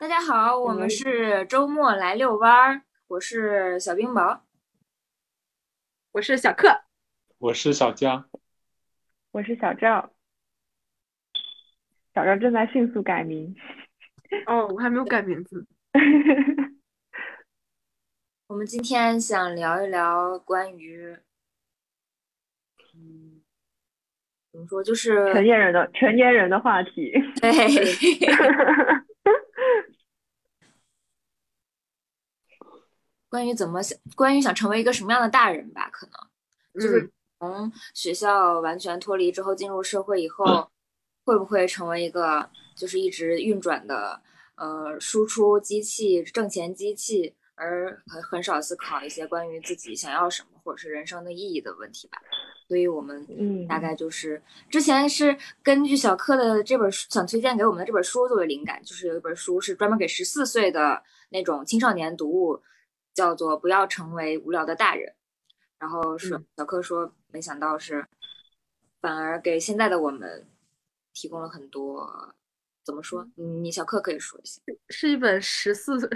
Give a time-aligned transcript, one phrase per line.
[0.00, 4.38] 大家好，我们是周末来遛弯儿，我是小冰雹，
[6.12, 6.82] 我是小克，
[7.38, 8.30] 我是小江，
[9.32, 10.12] 我是小赵，
[12.14, 13.56] 小赵正在迅速改名。
[14.46, 15.66] 哦，我还没有改名字。
[18.46, 21.18] 我们今天想聊一聊关于，
[22.94, 23.42] 嗯，
[24.52, 27.10] 怎么说，就是成年人的成年人的话题。
[27.42, 27.58] 对。
[33.30, 36.14] 关于怎么想，关于想成为一个什么样的大人吧，可能
[36.74, 40.70] 就是从学校完全脱离之后进入社会以后，
[41.24, 44.20] 会不会成为一个就是一直运转的
[44.56, 52.18] 呃输出机器、挣钱机器，而很很少思考一些关于自己想要什么或者是人生的意义的问题吧。
[52.66, 53.26] 所以我们
[53.66, 62.60] 大概就是之前是根据小柯的这本书想推荐给我们的这本书作为灵感，就是有一本书是专门给十四岁的那种青少年读物。
[63.18, 65.12] 叫做不要成为无聊的大人，
[65.76, 68.06] 然后是小柯说，没想到是
[69.00, 70.46] 反而给现在的我们
[71.12, 72.32] 提供了很多，
[72.84, 73.28] 怎么说？
[73.34, 76.08] 你小柯可以说一下，是一本十四岁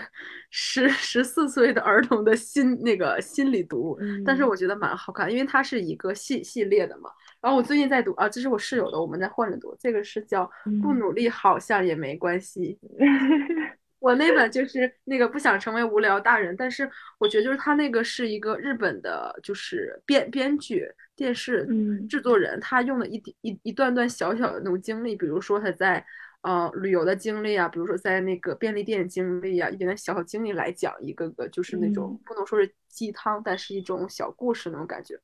[0.49, 7.11] 十十四岁的儿童的心那个心理读物，但是我觉得蛮好看，因为它是一个系系列的嘛。
[7.41, 10.49] 然后我最近在读啊，这是我室友的，我们在换着读，这个是叫
[10.81, 12.79] 不努力好像也没关系。
[14.03, 21.65] 我那本就是那个不想成为无聊大人，但是我觉得就是他那个是一个日本的，就是编编剧、电视
[22.09, 26.05] 制作人，他用了一一一段段小小的那种经历，比如说他在
[26.41, 35.17] 呃旅游的经历啊，比如说在那个便利店经历啊，一点点小小经历来讲一个个就是那种不能说是鸡汤，但是一种小故事那种感觉。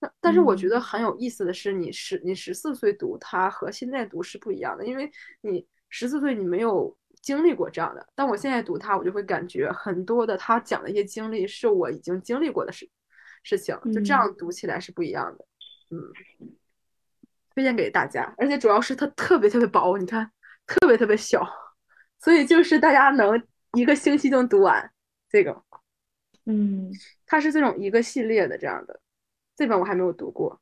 [0.00, 6.96] 那但是我觉得很有意思的是，你十你十四岁读它和现在读是不一样的，因为你十四岁你没有。
[7.22, 12.88] 经历过这样的，但我现在读它，我就会感觉很多的他讲的一些经历是我已经经历过的事
[13.42, 15.44] 事情，就这样读起来是不一样的。
[15.90, 15.98] 嗯，
[17.54, 20.30] 推荐给大家，而且主要是它特别特别薄，你看
[20.66, 21.46] 特别特别小，
[22.18, 23.42] 所以就是大家能
[23.72, 24.90] 一个星期就能读完
[25.28, 25.62] 这个。
[26.46, 26.90] 嗯，
[27.26, 29.00] 它是这种一个系列的这样的，
[29.54, 30.60] 这本我还没有读过。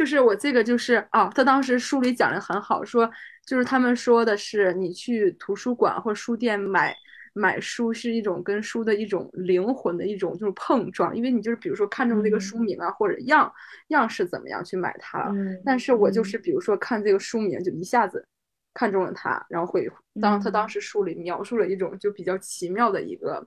[0.00, 3.06] 就是我这个就是啊，他当时书里讲的很好，说
[3.44, 6.96] 就是他们说的是你去图书馆或书店买
[7.34, 13.52] 买书是一种跟书的一种灵魂的一种就是碰撞，因为你就是比如说看中这个书名啊或者样
[13.88, 15.30] 样式怎么样去买它，
[15.66, 18.26] 但是我就是比如说看这个书名就一下子
[18.72, 19.86] 看中了它，然后会
[20.18, 23.46] 当他当时书里描述了一种就比较奇妙的一个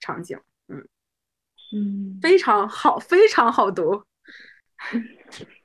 [0.00, 0.38] 场景，
[0.68, 0.86] 嗯。
[1.74, 4.04] 嗯，非常好，非常好读。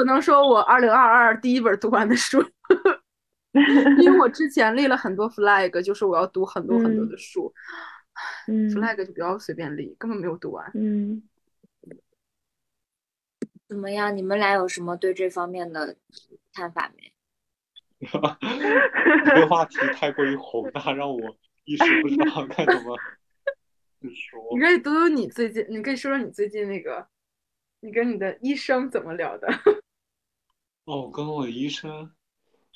[0.00, 2.42] 不能说我二零二二第一本读完的书，
[4.00, 7.52] 因为我之前立了很多 flag，就是我要读很多很多的书
[8.48, 10.72] ，flag 就不要随便立，根本没有读完。
[10.74, 11.22] 嗯，
[13.68, 14.16] 怎么样？
[14.16, 15.94] 你们俩有什么对这方面的
[16.54, 17.12] 看法没？
[19.26, 22.96] 这个话题太过于宏大，让我一时不知道该怎么
[24.02, 24.48] 说。
[24.56, 27.06] 你可以读读你最近，你可以说说你最近那个，
[27.80, 29.46] 你跟你的医生怎么聊的？
[30.84, 32.10] 哦，我跟我医生，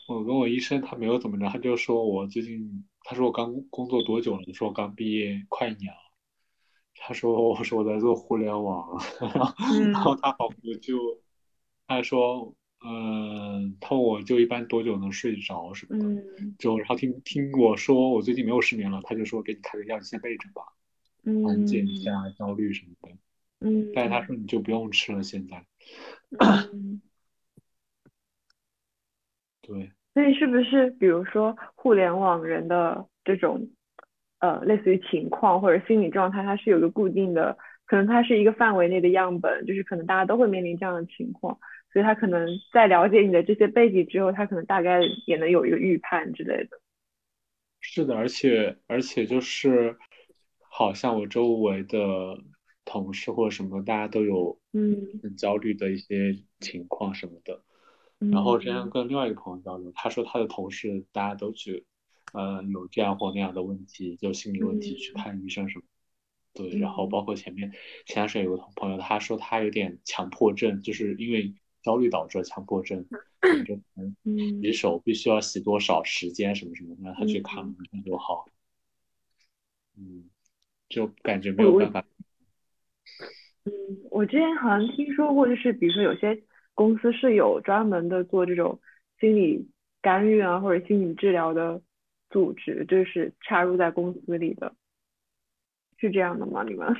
[0.06, 4.42] 我跟我医生他没有怎么着，他就说我最近，他说我刚工作多久了？
[4.52, 5.98] 说我刚毕业快一年了。
[6.96, 8.98] 他说我说我在做互联网，
[9.92, 10.96] 然后他好像就
[11.86, 12.54] 他说，
[12.84, 16.22] 嗯，他问我就一般多久能睡着什么的，
[16.58, 20.62] 就然后听听我说我最近没有失眠了，他就说给你开个药，你先备着吧，
[21.42, 23.16] 缓解一下焦虑什么的。
[23.60, 25.66] 嗯，但是他说你就不用吃了，现在。
[29.66, 33.68] 对，所以是不是比如说互联网人的这种，
[34.40, 41.58] 呃，类似于情况或者心理状态，它是有个固定的，可能它是一个范围内的样本，就是可能大家都会面临这样的情况，
[41.92, 46.78] 所以他可能在了解你的这些背景之后，他可能大概也能有一个预判之类的。
[47.80, 49.96] 是的，而且而且就是，
[50.68, 51.98] 好像我周围的
[52.84, 57.62] 同事或者什么，大家都有嗯很焦虑的一些情况什么的。
[58.18, 61.84] 然后之前跟另外一个朋友交流，他说他的同事大家都去，
[62.32, 65.84] 呃，有这样或那样的问题，就心理问题去看医生什么。
[66.54, 67.70] 对，然后包括前面
[68.06, 73.04] 前段时间有个朋友，他说他有点强迫症，就是因为焦虑导致的强迫症，
[73.66, 78.48] 就嗯，洗手必须要洗多少时间什么什么，让他去看医生就好。
[79.98, 80.30] 嗯，
[80.88, 82.06] 就感觉没有办法。
[83.64, 83.72] 嗯，
[84.10, 86.42] 我之前好像听说过，就是比如说有些。
[86.74, 88.80] 公司是有专门的做这种
[89.20, 89.68] 心理
[90.02, 91.80] 干预啊，或者心理治疗的
[92.30, 94.74] 组织，就是插入在公司里的，
[95.98, 96.64] 是这样的吗？
[96.64, 96.94] 你们？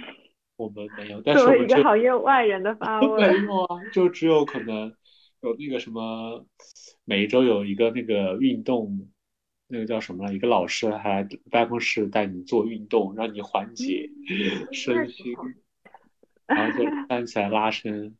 [0.57, 4.95] 我们没有， 但是作为一个行业外人的发 问，没有啊，就只有可能
[5.41, 6.47] 有那个什么，
[7.05, 9.11] 每一周有一个那个运动，
[9.67, 10.33] 那个叫什么？
[10.33, 14.09] 一个老师还来办公室带你做运动，让你缓解
[14.73, 15.35] 身心，
[16.47, 18.17] 然后就站起来拉伸。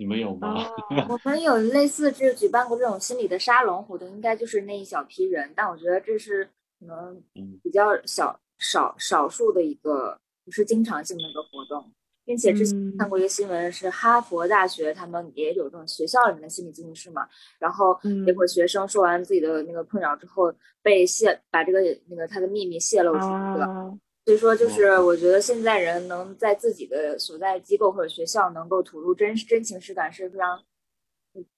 [0.00, 0.66] 你们有吗？
[1.10, 6.48] 我们有类似就举办过这种心理的沙龙活动，应该就是那一小批人，但我觉得这是
[6.80, 7.22] 可能
[7.62, 10.18] 比较小少少数的一个。
[10.42, 11.92] 不是经常性的一个活动，
[12.24, 17.28] 并且之前看过一个新闻，是哈佛大学他们也有这种学校里面的心理咨询师嘛，
[17.60, 17.96] 然后
[18.26, 23.96] 结果学生说完自己的那个困扰之后，被泄把这个那个他的秘密泄露出去了。
[24.30, 30.62] 所以说，就是我觉得现在人能在自己的所在机构或者学校能够吐露真真情实感是非常，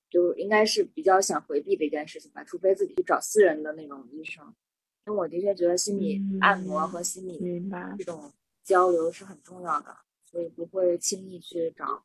[0.08, 4.42] 就应该是比较想回避的一件事情吧，除非自己去找私人的那种医生。
[5.04, 7.38] 因为我的确觉得心理按摩和心理
[7.98, 8.32] 这种。
[8.64, 12.04] 交流是很重要的，所以不会轻易去找，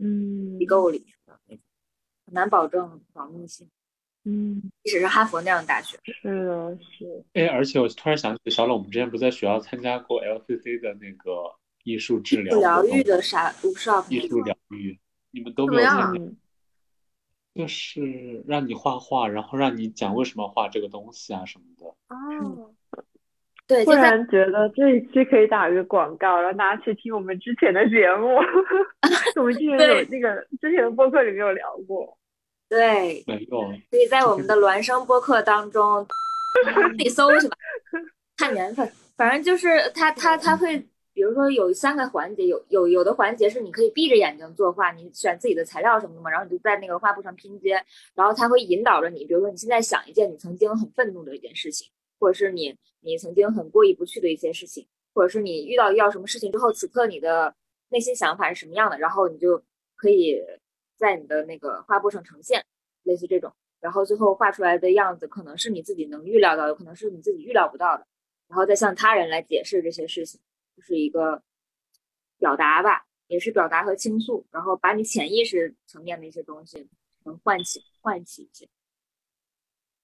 [0.00, 1.64] 嗯，机构里的那种，
[2.24, 3.68] 很难保证保密性，
[4.28, 7.24] 嗯，即使是哈佛那样的大学，是的，是。
[7.32, 11.54] 哎，而且我突然想起，小冷，我们之前不在学校参加过 LCC 的那个
[11.84, 14.98] 艺术治疗、疗愈的啥不是艺术疗愈，
[15.30, 16.20] 你们都没有参加，
[17.54, 21.86] 就是让你画画，然后让你讲为什么画这个东西啊什么的。
[22.14, 22.74] 哦。
[23.66, 28.36] 对，突然觉得这一期可以打一个广告，然后大家去听我们之前的节目。
[29.36, 32.16] 我们之前有那个之前的播客里面有聊过。
[32.68, 33.60] 对，没有。
[33.90, 36.06] 可以在我们的孪生播客当中
[36.96, 37.56] 自己搜去吧，
[38.36, 38.90] 看缘分。
[39.16, 40.78] 反正就是他他他会，
[41.12, 47.82] 比如说有三个环节，有有有的环节是你可以闭着眼睛作画，你选自己的材料什么的嘛，然后你就在那个画布上拼接，
[48.14, 51.88] 然后他会引导着你，比如说你现在想一件你曾经很愤怒的一件事情。
[52.20, 57.54] 或者是你你曾经很过意不去的一些事情，或者是你遇到遇到什么事情之后，此刻你的
[57.90, 59.62] 内心想法是什么样的，然后你就
[59.94, 60.36] 可以
[60.98, 62.66] 在你的那个画布上呈现，
[63.04, 68.06] 类似这种，然后最后画出来的样子可能是你自己能预料到，有可能是你自己预料不到的，
[68.48, 70.38] 然后再向他人来解释这些事情，
[70.76, 71.42] 就是一个
[72.36, 76.88] 表达吧，也是表达和倾诉，然后把你潜意识层面的一些东西
[77.24, 78.68] 能唤起唤起一些，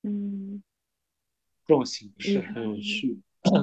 [0.02, 0.62] 嗯。
[1.66, 3.18] 这种形式很有趣，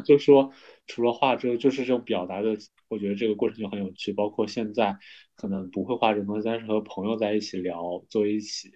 [0.06, 0.52] 就说
[0.86, 2.56] 除了画之后，就是这种表达的，
[2.88, 4.14] 我觉得这个过程就很有趣。
[4.14, 4.98] 包括现在
[5.36, 8.72] 可能不会画这种东西，但是和朋友在一起聊，坐一起，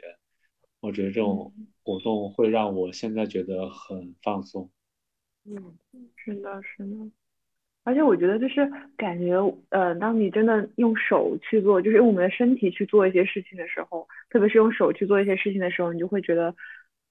[0.80, 1.54] 我觉得这种
[1.84, 4.72] 活动会让我现在觉得很放松。
[5.46, 5.78] 嗯，
[6.16, 6.96] 是的，是的。
[7.84, 8.68] 而且我觉得就是
[8.98, 9.36] 感觉，
[9.70, 16.56] 呃，当你真的用手去做，就是用我们的身体去做一些事情的时候，特别是用手去做一些事情的时候，你就会觉得。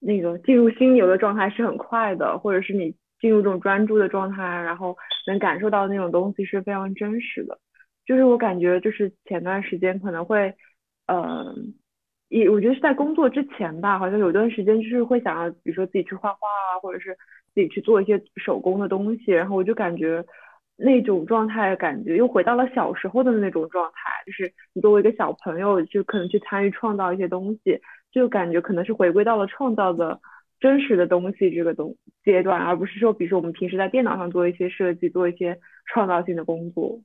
[0.06, 2.94] 那个进入心流的状态是很快的，或者是你
[3.24, 4.94] 进入这种专注的状态，然后
[5.26, 7.58] 能感受到那种东西是非常真实的。
[8.04, 10.54] 就是我感觉，就是前段时间可能会，
[11.06, 11.72] 嗯，
[12.28, 17.16] 也我觉得是在工作之前吧，好像有段时间就是会想要，比如说自己去画画啊，或者是
[17.54, 20.22] 自己去做一些手工的东西，然后我就感觉
[20.76, 27.80] 那种状态，感觉又回到了小时候的那种状态，就是你作为一个小朋友，就可能去参与创造一些东西。
[28.12, 30.20] 就感觉可能是回归到了创造的
[30.64, 31.94] 真实的东西这个东
[32.24, 36.98] 阶段，而不是说，比如说我们平时在电脑上做一些设计，做一些创造性的工作，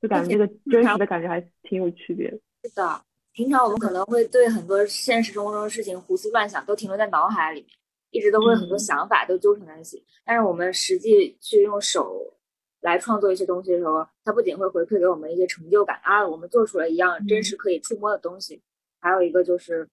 [0.00, 2.30] 就感觉这个真实的感觉还挺有区别。
[2.62, 3.02] 是的，
[3.34, 7.68] 平常我们可能会对很多现实生活中的事情胡思乱想，都停留在脑海里面，
[8.10, 10.02] 一直都会很多想法都纠缠在一起。
[10.24, 12.34] 但是我们实际去用手
[12.80, 18.62] 来创作一些东西的时候，它不仅会回馈给我们一些成就感啊，我们做出了一样真实可以触摸的东西，
[18.98, 19.86] 还有一个就是。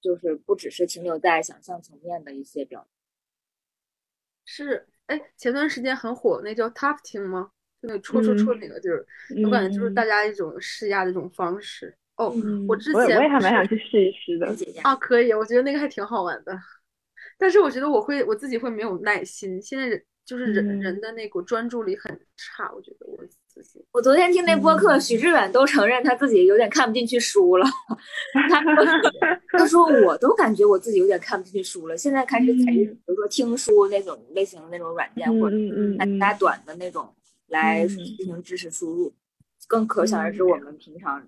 [0.00, 2.86] 就是不只是停留在想象层面的一些表达，
[4.44, 7.50] 是哎，前段时间很火那叫 tufting 吗？
[7.82, 9.06] 就那戳戳戳那个，就是
[9.44, 11.96] 我感觉就是大家一种施压的一种方式。
[12.16, 12.34] 哦，
[12.66, 14.46] 我之前我也还蛮想去试一试的
[14.82, 16.58] 啊，可以，我觉得那个还挺好玩的。
[17.36, 23.16] 但是我觉得我会我自己会没有耐心，现在就是人人的那股专注力很差，我觉得我
[23.46, 23.82] 自己。
[23.92, 27.64] 我昨天听那播客，许志远都承认他自己有点看不进去书了。
[28.50, 28.60] 他
[29.56, 31.96] 他说我都感觉我自己有点看不进去书了。
[31.96, 35.56] 现在开始采用，比如说听书那种类型的那种软件，或者
[35.96, 37.14] 更加短的那种
[37.46, 39.14] 来进行知识输入，
[39.68, 41.24] 更可想而知我们平常。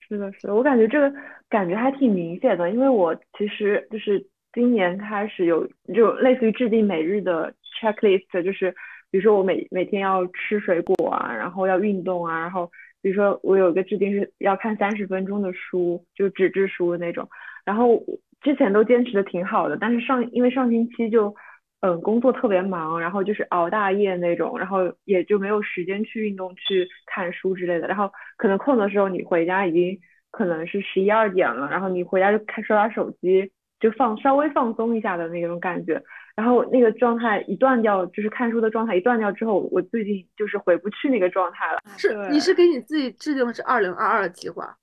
[0.00, 1.16] 是的，是的，我感觉这个
[1.48, 4.26] 感觉还挺明显的，因为我其实就是
[4.58, 8.74] 今年开始有就类似于制定每日的 checklist，就是。
[9.10, 17.26] 比如说我每每天要吃水果啊，然后要运动啊，然后比如说我有一个制定是要看三十分钟的书，就纸质书那种。
[17.64, 18.02] 然后
[18.42, 21.34] 之前都坚持的挺好的，但是上因为上星期就
[21.80, 27.88] 嗯工作特别忙，然后就是熬大夜那种，然后也就没有时间去运动、去看书之类的。
[27.88, 29.98] 然后可能空的时候你回家已经
[30.30, 33.50] 可能是十一二点了，然后你回家就看刷刷手机，
[33.80, 36.02] 就放稍微放松一下的那种感觉。
[36.36, 41.80] 然后那个状态一断掉，就是看书的状态一断掉之后，我最近就是回不去那个状态了。
[41.96, 44.76] 是，你是给你自己制定的是二零二二的计划？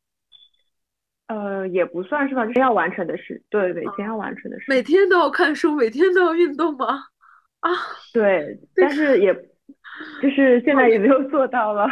[1.28, 3.42] 呃，也不算是吧，就是要完成的事。
[3.50, 4.66] 对，每天要完成的事。
[4.68, 6.88] 每天都要看书，每天都要运动吗？
[7.62, 7.72] 啊，
[8.14, 9.34] 对，但是也，
[10.22, 11.88] 就是现在也没有做到了。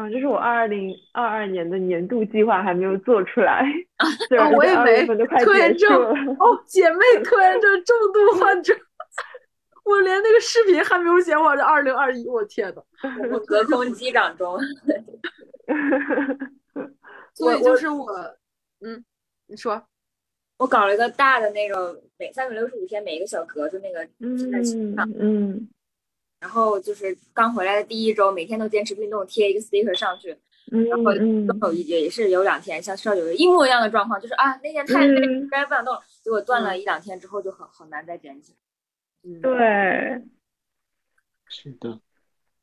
[0.00, 3.64] 嗯，就是我二零二二年的年度计划还没有做出来。
[3.98, 5.06] 啊，我也没。
[5.44, 5.92] 拖延症
[6.38, 8.74] 哦，姐妹，拖延症重度患者。
[9.84, 12.82] 我连那个视频还没有写，我这二零二一，我天呐，
[13.32, 14.58] 我隔空击掌中。
[17.34, 18.08] 所以就是我。
[18.82, 19.04] 嗯，
[19.46, 19.82] 你说，
[20.56, 25.68] 我搞了一个大的那个每三百六十五天每一个小格子那个嗯，
[26.40, 30.36] 然后就是刚回来的第一周，每天都坚持运动，贴一个 sticker 上去，
[30.70, 31.04] 然
[31.60, 38.58] 后有一也是有两天像少九一模一样的状况，就是啊那天太累，该不想动，结果断了一两天之后就很很难再捡起来。
[39.22, 40.24] 嗯，对，
[41.46, 42.00] 是的，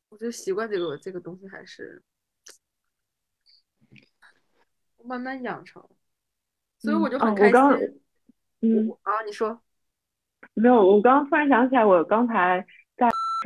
[0.08, 2.02] 我觉得习惯这个这个东西还是
[5.04, 5.82] 慢慢养成。
[6.80, 7.58] 所以我就很开心。
[8.60, 9.60] 嗯啊，你说
[10.54, 10.74] 没有？
[10.74, 12.66] 我刚刚突然想起来，我刚才在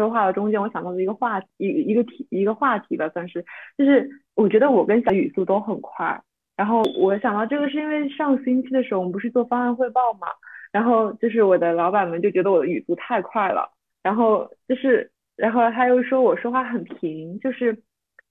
[0.02, 3.44] 说话的中间，我想到了一个话题，一一个题，一个话题吧，算是。
[3.78, 6.20] 就是我觉得我跟小语速都很快。
[6.56, 10.26] 然后我想到这个，是因为上星期的时候，我们不是做方案汇报嘛？
[10.72, 13.70] 然后就是我的老板们就觉得我的语速太快了。
[14.02, 17.80] 然后就是，然后他又说我说话很平，就是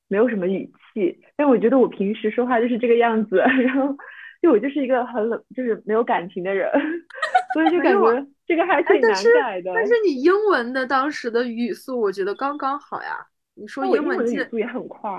[0.10, 1.18] 没有什么语气。
[1.38, 3.38] 但我觉得我平时说话就是这个样子。
[3.64, 3.96] 然后。
[4.42, 6.68] 就我就是一个很冷，就是没有感情的人，
[7.54, 9.72] 所以就感觉这个还挺难改的。
[9.74, 13.26] 但是你英文的当时的语速，我觉得刚刚好呀。
[13.54, 15.10] 你说英文的语速也很快，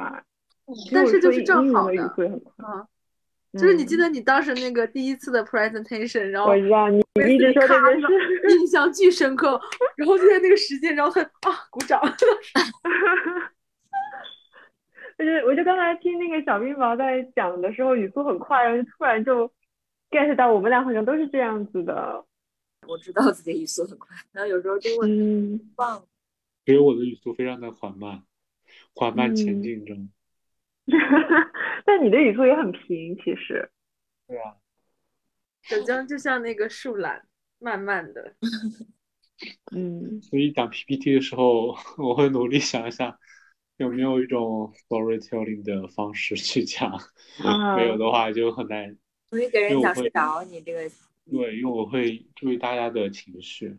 [0.93, 1.95] 但是就是正好的。
[1.95, 2.85] 语速也很快啊，
[3.53, 8.07] 就是你记得你当时那个第一次的 presentation，然后我知道你一直说这个事，
[8.51, 9.59] 印象巨深刻。
[9.97, 11.99] 然后就在那个时间，然后他啊鼓掌。
[15.17, 19.47] 就是我就刚才听那个小冰雹在讲的时候语速很快，然后突然就
[20.11, 22.25] get 到我们俩好像都是这样子的。
[22.87, 25.09] 我知道自己语速很快，然后有时候就会
[25.77, 26.05] 忘。
[26.65, 28.23] 其实我的语速非常的缓慢，
[28.95, 30.09] 缓慢前进中。
[31.87, 33.71] 但你的语速也很平，其实。
[34.27, 34.57] 对啊。
[35.63, 37.27] 小江就像那个树懒，
[37.59, 38.35] 慢慢的。
[39.75, 40.21] 嗯。
[40.21, 43.17] 所以讲 PPT 的时候， 我会努力想一想。
[43.79, 46.93] 有没有一种 storytelling 的方式去讲？
[47.77, 48.97] 没有的话就很难。
[49.31, 50.91] 容易给人讲睡着，你这个。
[51.31, 53.79] 对，因为我会注意大家的情绪。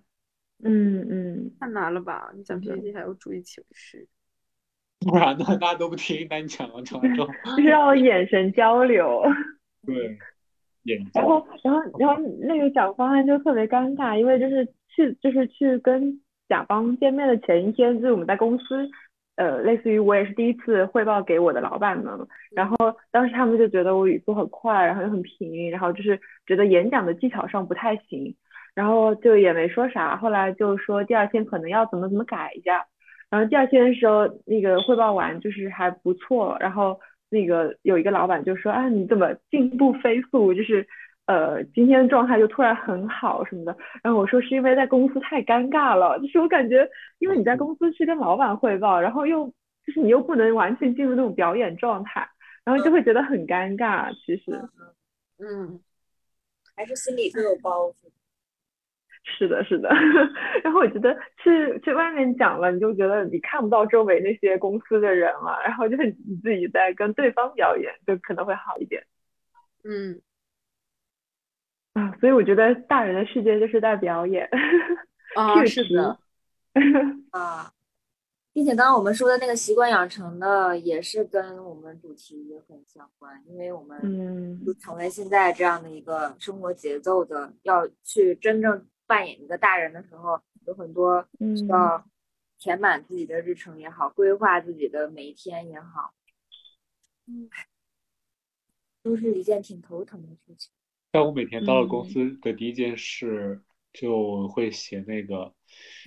[0.64, 2.32] 嗯嗯，太难了吧？
[2.36, 4.08] 你讲 PPT 还要注意情绪，
[5.06, 5.44] 不然呢？
[5.58, 9.22] 大家都不听，那你讲完讲完之后， 就是要眼神交流。
[9.86, 10.18] 对，
[10.84, 11.06] 眼。
[11.14, 18.90] 然后，然后，然后那个讲方案就特别尴尬，因为就是去，就是去跟甲方见面的前一天，就是我们在公司。
[19.36, 22.14] 呃，类似于我也是第一次汇报给我的老板们，
[22.52, 22.76] 然后
[23.12, 28.36] 当时他们就觉得我语速很快，然后又很平，然后就是觉得演讲的技巧上不太行，
[28.76, 30.16] 然后就也没说啥。
[30.16, 32.86] 后来就说第二天可能要怎么怎么改一下，
[33.30, 37.00] 然后第二天的时候那个汇报完就是还不错，然后
[37.30, 40.88] 那个有一个老板就说啊你怎么进步飞速，就是。
[41.26, 46.86] 呃，今天的状态就突然很好什么的，然后我说是因为在公司太尴尬了，就是我感觉，
[47.20, 49.48] 因为你在公司去跟老板汇报，然后又
[49.86, 52.28] 就是你又不能完全进入那种表演状态，
[52.66, 54.14] 然后就会觉得很尴尬。
[54.26, 54.52] 其实，
[55.40, 55.80] 嗯，
[56.76, 57.94] 还是心里都有包袱。
[59.24, 59.88] 是的，是的。
[60.62, 69.02] 然后我觉得去去外面讲了，你就觉得你看不到周围那些公司的人了，然后就是你自己在跟对方表演，就可能会好一点。
[69.86, 70.22] 嗯。
[71.94, 74.50] 啊，所以我觉得大人的世界就是在表演。
[75.36, 76.20] 啊，是的。
[77.32, 77.72] 啊，
[78.52, 92.04] 并且刚刚我们说的那个习惯养成的，也是跟我们主题也很相关，因为我们就成为现在这样的一个生活节奏的，要去真正扮演一个大人的时候，有很多需要
[92.58, 96.14] 填满自己的日程也好，规划自己的每一天也好，
[97.28, 97.50] 嗯，
[99.04, 100.72] 都是一件挺头疼的事情。
[101.14, 103.62] 但我每天到了公司的第一件事，
[103.94, 105.54] 就会写那个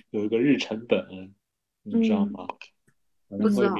[0.09, 1.33] 有一个日程本，
[1.83, 2.45] 你知道吗？
[3.29, 3.73] 不知道。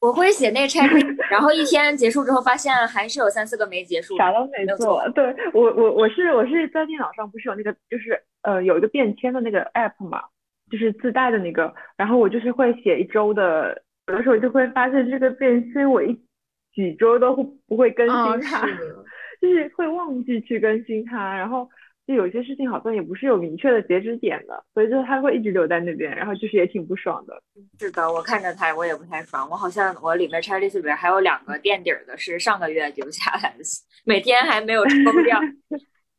[0.00, 5.06] 我会写那个 checklist，然后一天结束之后发现还是有三四个没结束，啥都没做。
[5.10, 10.22] 对我我我是我是在电脑上不是有那个就是呃有一个便签的那个 app 嘛，
[10.70, 16.18] 就是自带的那个，然后我就是会写一周的，有的时候就会发现这个便签我一
[16.74, 17.36] 几周都
[17.68, 18.66] 不会更新它，
[19.42, 21.68] 就是会忘记去更新它，然后。
[22.04, 27.42] 就有些事情好像也不是有明确的截止点的，所以就是它会一直留在那边，然后就是也挺不爽的。
[27.78, 29.48] 是的，我看着它我也不太爽。
[29.48, 33.62] 我好像我里面 checklist 里边还有两个垫底的，是上个月留下来的，
[34.04, 34.94] 每天还没有抽
[35.24, 35.38] 掉。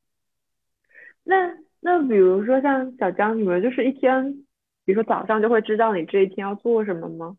[1.26, 4.46] 那那比如说像小江，你们就是一天，
[4.86, 7.36] 比如说早上就会知道你这一天要做什么吗？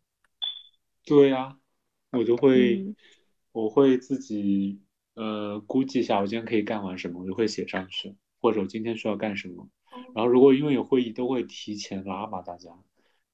[1.03, 1.57] 对呀，
[2.11, 2.85] 我就会，
[3.53, 4.83] 我会自己
[5.15, 8.15] 呃估计一下我今天可以干完什么，我就会写上去。
[8.41, 9.67] 或者我今天需要干什么，
[10.13, 12.69] 然后如果因为有会议，都会提前拉嘛，大家，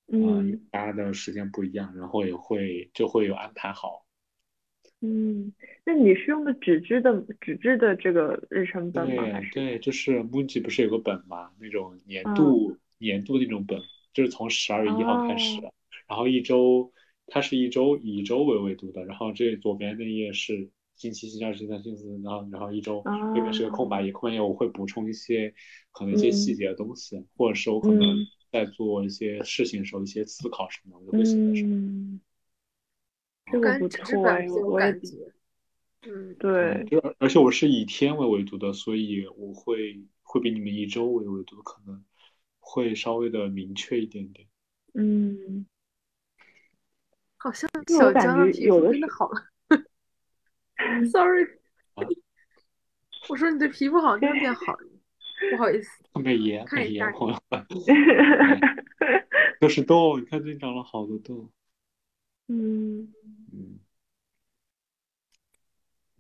[0.07, 4.05] 嗯，大家的时间不一样，然后也会就会有安排好。
[5.01, 5.51] 嗯，
[5.83, 9.23] 那你是用的纸质的纸质的这个日程本吗？
[9.25, 11.51] 对对，就是 MUJI 不是有个本吗？
[11.59, 13.81] 那种年度年度那种本，
[14.13, 15.59] 就是从十二月一号开始，
[16.07, 16.93] 然后一周，
[17.27, 20.69] 它是一周以周为维度的，然后这左边那页是。
[21.01, 23.03] 星期、星期二、星期三、星期四，然后然后一周
[23.33, 25.51] 里面是个空白页，空白页我会补充一些
[25.91, 28.15] 可能一些细节的东西，或者是我可能
[28.51, 32.21] 在做一些事情的时候一些思考什么的，我就会写在上面。
[33.51, 34.21] 这个不错，
[34.69, 35.17] 我感觉，
[36.03, 36.85] 嗯，对。
[37.01, 42.05] 而而且我是以天为维度的，所以我会会比你们一周为维度，可能
[42.59, 44.47] 会稍微的明确一点点。
[44.93, 45.65] 嗯，
[47.37, 49.47] 好像小江的皮肤真的好了。
[51.11, 51.47] Sorry，
[53.29, 54.79] 我说你的皮肤好像变好了，
[55.51, 56.03] 不好意思。
[56.21, 57.65] 美颜，美颜，朋友们，
[59.59, 61.49] 都是痘，你看最近长了好多痘。
[62.47, 63.13] 嗯
[63.53, 63.79] 嗯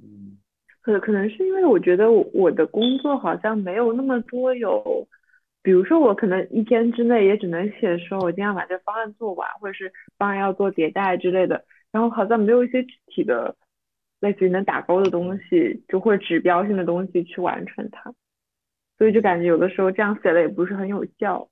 [0.01, 0.37] 嗯，
[0.81, 5.07] 可可能是因为我觉得我的工作好像没有那么多有，
[5.61, 13.55] 比如说我可能一天之内也只能写说我今天把这方案做完，或者是方案要做迭代之类的，然后好像没有一些具体的。
[14.21, 18.13] 类似于能打勾的东西，就会指标性的东西去完成它，
[18.97, 21.49] 所以就感觉有的时候这样写的也不是很有效。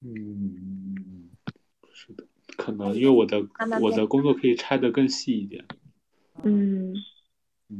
[0.00, 1.30] 嗯，
[1.92, 2.24] 是的，
[2.56, 3.46] 可能因为我的
[3.80, 5.64] 我的工作可以拆的更细一点。
[6.42, 6.94] 嗯。
[7.68, 7.76] 嗯，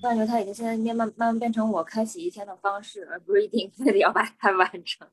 [0.00, 5.06] 我感觉它已经现在变慢慢慢变成我开启一天的方式，而不是一定非得要把它完成。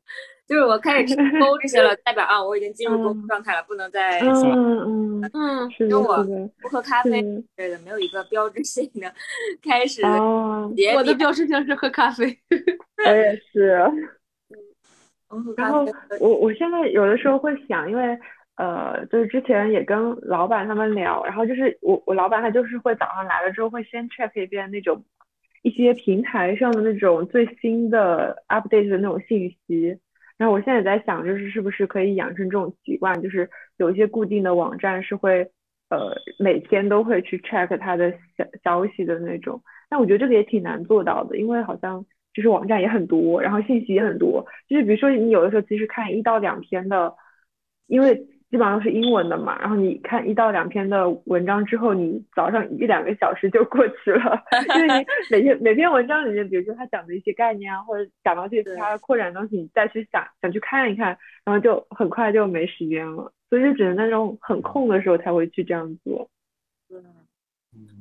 [0.47, 4.19] 就是我开始勾这些了，代表啊，我已经进入工作状态了，不能再。
[4.19, 5.71] 嗯嗯嗯。
[5.79, 6.23] 因为我
[6.61, 9.11] 不喝咖啡之类的，没有一个标志性的
[9.63, 10.03] 开始。
[10.05, 10.71] 哦。
[10.95, 12.25] 我的标志性是喝咖啡。
[13.05, 13.79] 我也是。
[15.31, 15.53] 嗯。
[15.57, 15.83] 然后
[16.19, 18.17] 我我现在有的时候会想，因为。
[18.57, 25.03] 呃，就是之前也跟老板他们聊，然后就是我我老板他就是会早上来了之后会先 check 一遍那种
[25.61, 29.99] 一些平台上的那种最新的 update 的那种信息，
[30.37, 35.51] 然后我现在也在想，就是是不是可以养成这种习惯，就是有一些固定的网站是会
[35.89, 47.13] 呃每天都会去 check 它的消消息的那种，但我觉得这个也挺难做到的，因为好像就是网站也很多，然后信息也很多，就是比如说你有的时候其实看一到两篇的，
[47.87, 48.25] 因为。
[48.49, 54.41] 基本上都是英文的嘛，然后你看一到两篇的文章之后，你早上一两个小时就过去了，
[54.77, 66.29] 因为你 每篇每篇文章里面，比如说他讲的一些概念啊，或者讲到这些其他的扩展东西，你再去想想去看一看，然后就很快就没时间了，所以就只能那种很空的时候才会去这样做。
[66.87, 66.99] 对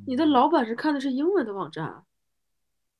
[0.07, 2.03] 你的老板是看的是英文的网站？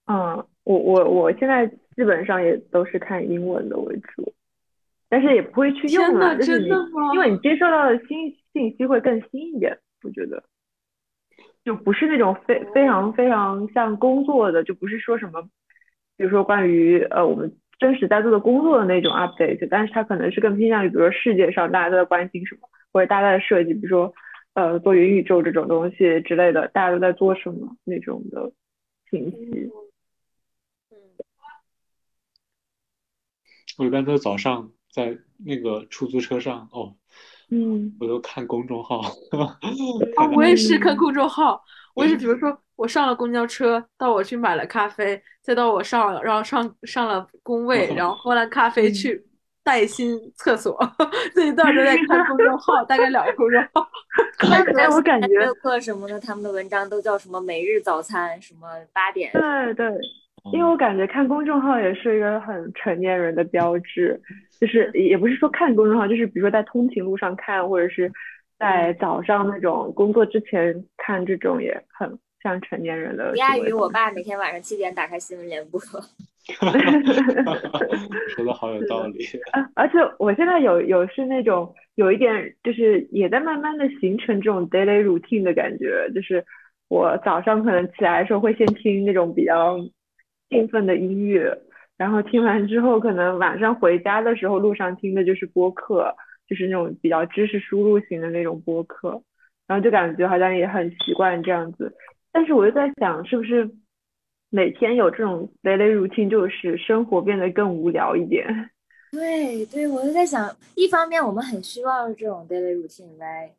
[0.07, 4.33] 嗯，我我我现在基本上也都是看英文的为主。
[5.15, 6.67] 但是也不会去用了，就是你，
[7.15, 10.43] 因为你接受到的新信息会更新一点，我觉得，
[11.63, 15.41] 就不是那种非非常非常像工作的，就不是说什么，
[16.17, 24.13] 比如说关于呃我们真实在做的工作的那种 update，但是它可能是更偏向于，比如说世界上大家都在关心什么，或者大家的设计，比如说
[24.55, 28.51] 呃做元宇宙这种东西之类的，大家都在做什么那种的
[29.09, 29.71] 信息。
[33.79, 34.73] 我一般都早上。
[34.95, 36.95] 在那个出租车上哦，
[37.51, 39.01] 嗯，我都看公众号。
[39.01, 41.61] 啊，我也是 看公众号。
[41.97, 49.21] 我也是，比如说我上了公交车，到我去买了咖啡，再到我上，然后上上了工位，然后 喝了咖啡去
[49.65, 50.79] 带薪厕所，
[51.35, 53.89] 这一段都在看公众号，大概两个公众号。
[54.79, 59.33] 哎，我感觉课什么的，他们的文章都叫什么每日早餐，什么八点。
[59.33, 59.93] 对对。
[60.53, 64.21] 因为我感觉看公众号也是一个很成年人的标志，
[64.65, 68.11] 就是也不是说看公众号，就是比如说在通勤路上看，或者是
[68.59, 73.31] 在在早上那种工作之前看这种也很像成年人的。
[73.31, 75.79] 不亚于我爸每天晚上七点打开新闻联播。
[78.29, 79.19] 说的好有道理。
[79.75, 86.43] 而且我现在有有是那种有一点就是也在慢慢的形成这种 daily routine 的感觉，就是
[86.89, 89.77] 我早上可能起来的时候会先听那种比较
[90.49, 91.59] 兴奋的音乐，
[91.97, 96.15] 然后听完之后可能晚上回家的时候路上听的就是播客。
[96.47, 99.23] 就是那种比较知识输入型的那种播客，
[99.67, 101.91] 然后就感觉好像也很习惯这样子。
[102.33, 103.71] 但是我又在想，是不是
[104.51, 108.47] 每天有这种 daily routine，就是生活变得更无聊一点？
[109.11, 113.51] 对对，我就在想，一方面我们很希望这种 daily routine 来，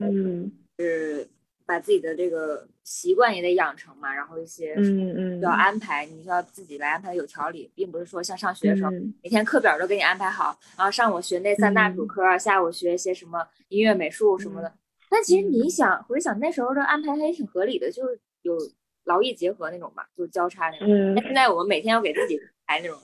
[0.00, 1.28] 嗯，是。
[1.64, 8.92] 把自己的这个习惯也得养成嘛，然后一些嗯嗯要安排，你需要自己来安排有条理，并不是说像上学的时候，
[9.24, 14.72] 每天课表都给你安排好，然后上午学那三大主科，下午学一些什么音乐、美术什么的。
[15.10, 18.56] 但其实你想回想那时候的安排还挺合理的，就是有
[19.02, 20.88] 劳逸结合那种吧，就是交叉那种。
[21.16, 22.96] 但现在我们每天要给自己排那种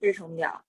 [0.00, 0.60] 日程表，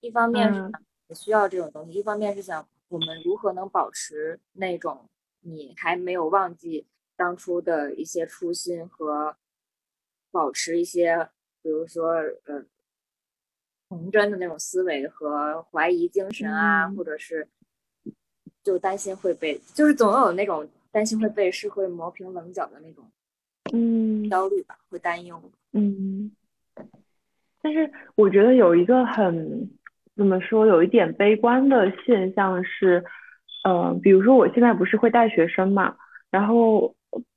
[0.00, 0.60] 一方面是
[1.08, 5.08] 也需要这种东西，一方面是想我们如何能保持那种。
[5.46, 6.86] 你还没有忘记
[7.16, 9.36] 当初的一些初心和
[10.30, 11.28] 保持一些，
[11.62, 12.12] 比如说
[12.44, 12.64] 呃
[13.88, 17.46] 童真的那种思维和怀疑精神啊，或者是
[18.62, 23.04] 就担心会被，就是总有那种担心会被社会磨平棱角的那种
[23.72, 25.40] 嗯焦虑吧，会担忧
[25.72, 26.30] 嗯。
[27.62, 29.70] 但是我觉得有一个很
[30.16, 33.04] 怎么说，有一点悲观的现象是。
[33.66, 35.96] 呃，比如说我现在不是会带学生嘛，
[36.30, 36.94] 然后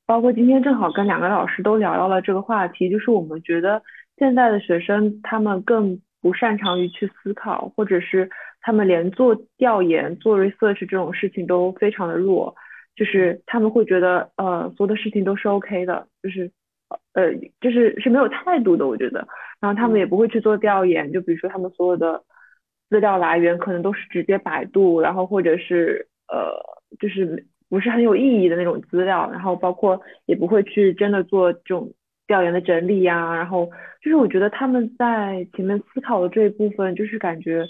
[0.08, 3.84] 包括今天正好跟两个老师都聊到了这个话题，就是我们觉得
[4.18, 8.30] 现在的学生他们更不擅长于去思考，或者是
[8.62, 12.56] 他们连做调研、做 research 这种事情都非常的弱，
[12.96, 16.50] 就是他们会觉得呃所有的事情都是 OK 的，就是
[17.14, 19.28] 呃就是是没有态度的，我觉得，
[19.60, 22.24] 然后他们也不会去做调研，就比如说他们所有的
[22.90, 26.08] 资料来源可能都是直接百度，然后或者是。
[26.30, 26.52] 呃，
[27.00, 31.92] 就是不是很有意义的那种资料，然后包括也不会去真的做这种
[32.26, 33.70] 调研的整理呀，然后
[34.02, 37.66] 就是我觉得他们在前面思考的这一部分，就是感觉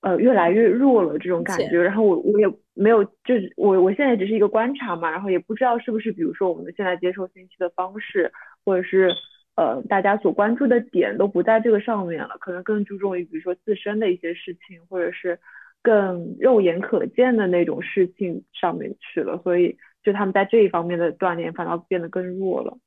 [0.00, 8.30] 呃越来越弱了这种感觉，然后我我也没有，就是我我现在只是一个观察嘛，然后也不知道是不是比如说我们现在接受信息的方式，
[8.64, 9.12] 或者是
[9.56, 15.38] 呃大家所关注的点都不在这个上面了，可能更注重于比如说自身的一些事情，或者是。
[15.82, 22.78] 更肉眼可见的那种事情上面去了，所以就他们在这一方面的锻炼反倒变得更弱了。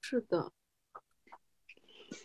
[0.00, 0.52] 是的，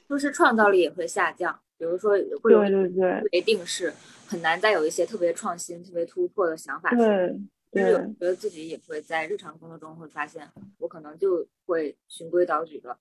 [0.07, 1.59] 就是创造力也会下降。
[1.77, 2.11] 比如说，
[2.43, 3.91] 会有对对对，特别定式，
[4.27, 6.91] 很难再有一些特别创新、特别突破的想法。
[6.91, 7.35] 对，
[7.71, 12.95] 就是觉得自己也会在日常工作中会发现，我可能就会循规蹈矩的，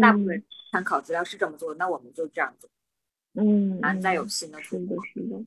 [0.00, 2.70] 大部分参考资料是这么做，那我们就这样做。
[3.34, 4.96] 嗯，难再有新的突破。
[5.04, 5.44] 是的。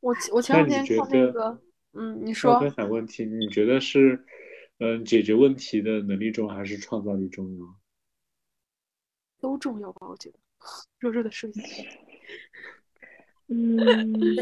[0.00, 1.60] 我我前两天看那个，
[1.92, 2.54] 嗯，你说。
[2.58, 4.24] 我想问题，你觉得是，
[4.78, 7.64] 嗯，解决问题的能力重还是创造力重要？
[9.40, 10.38] 都重要吧，我觉得。
[10.98, 11.88] 弱弱的说一句。
[13.48, 13.76] 嗯，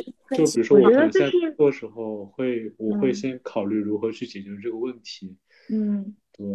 [0.36, 5.36] 就比如说，我可能在做时候会，我会先考虑如何去解决这个问题。
[5.68, 6.46] 嗯，对，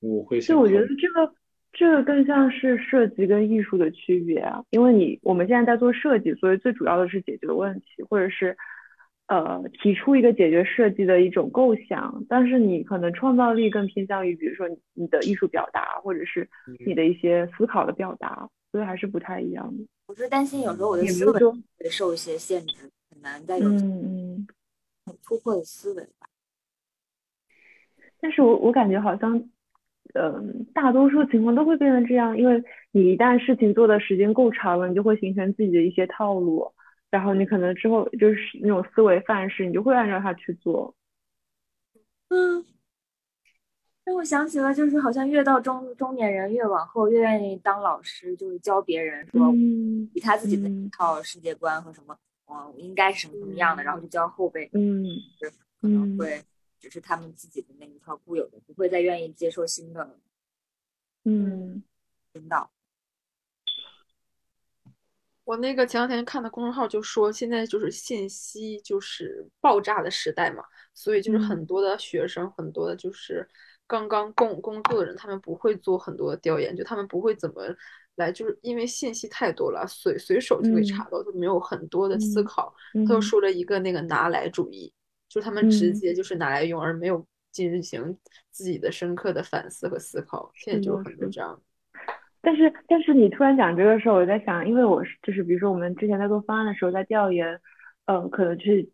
[0.00, 0.54] 我会先。
[0.54, 1.34] 就我觉得这个。
[1.78, 8.56] 这个更像是设计跟艺术的区别啊，因为你我们现在在做设计，所以最主要的是解决问题，或者是
[9.26, 12.24] 呃提出一个解决设计的一种构想。
[12.30, 16.48] 但是你可能创造力更偏向于，比如说你的艺术表达，或者是
[16.86, 19.84] 你的一些思考的表达，所以还是不太一样的。
[20.06, 21.38] 我是担心有时候我的思维
[21.78, 24.46] 会受一些限制，很难再有嗯
[25.04, 26.26] 嗯突破的思维吧。
[28.18, 29.50] 但是我我感觉好像。
[30.14, 36.72] 嗯，大多数情况都会变成这样，因为你一旦事情做的时间够长了，你就会形成自己的一些套路，
[37.10, 40.94] 然后你可能之后就是那种思维范式，你就会按照它去做。
[42.28, 42.64] 嗯，
[44.04, 49.52] 让我想起了，就是好像越到中中年人越往后越愿意当老师，就是教别人说
[50.14, 52.16] 以他自己的一套世界观和什么，
[52.46, 55.04] 嗯，应该是什么什么样的，然后就教后辈，嗯，
[55.38, 55.48] 就
[55.80, 56.40] 可能会。
[56.88, 60.18] 只是他们自己的那一套固有的，不会再愿意接受新的，
[61.24, 61.82] 嗯，
[62.32, 62.70] 领导。
[65.42, 73.48] 我那个前两天看的公众号就说，现在就是信息就是爆炸的时代嘛，所以就是很多的学生，很多的就是
[73.86, 77.62] 刚刚工工作的人，他们不会做很多的调研，就他们不会怎么
[78.14, 82.72] 来，就是因为信息太多了，随随手就会查到，就没有很多的思考。
[83.06, 84.92] 他又说了一个那个拿来主义。
[85.28, 88.16] 就他们直接就是拿来用，而没有进行
[88.50, 90.50] 自己的深刻的反思和思考。
[90.54, 91.60] 现在就很多这样。
[92.40, 97.60] 但是，但是你突然讲这个时候，我在想，因为我是就是，比如说我们之前在做方案的时候，在调研，
[98.04, 98.88] 嗯，可能去，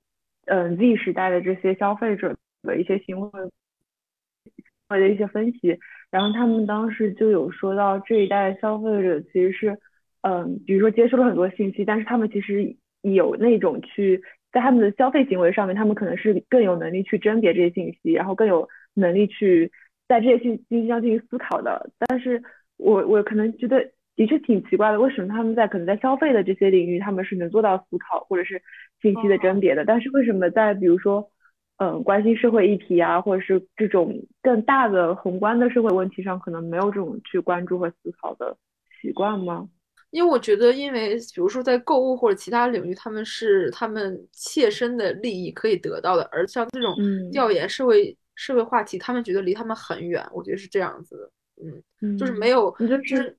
[0.46, 3.30] 嗯，Z 时代的这些消费者的一些行为，
[4.88, 5.78] 或者一些分析，
[6.10, 9.78] 然后他们当时就有说到这一代消费者其实是，
[10.22, 19.72] 嗯，比如说接收了很多信息，但是他们其实有那种去在他们的消费行为上面，他们可能是更有能力去甄别这些信息，然后更有能力去
[20.06, 22.42] 在这些信信息上进行思考的，但是。
[22.78, 23.78] 我我可能觉得
[24.16, 28.60] 的确挺奇怪的，为什么他们在可能在消费的这些领域，他们是能做到思考或者是
[29.00, 31.30] 信息的甄别的，但是为什么在比如说，
[31.76, 34.12] 嗯，关心社会议题啊，或者是这种
[34.42, 38.56] 更大的宏观的社会问题上，可能没有这种去关注和思考的
[39.00, 39.68] 习惯吗？
[40.12, 46.94] 因为我觉得，因为比如说在购物或者其他领域，他们是他们切身的利益可以得到的，而像这种
[47.30, 51.30] 调研社会社会话题，他们觉得离他们很远，我觉得是这样子的。
[52.02, 53.34] 嗯，就是没有，就是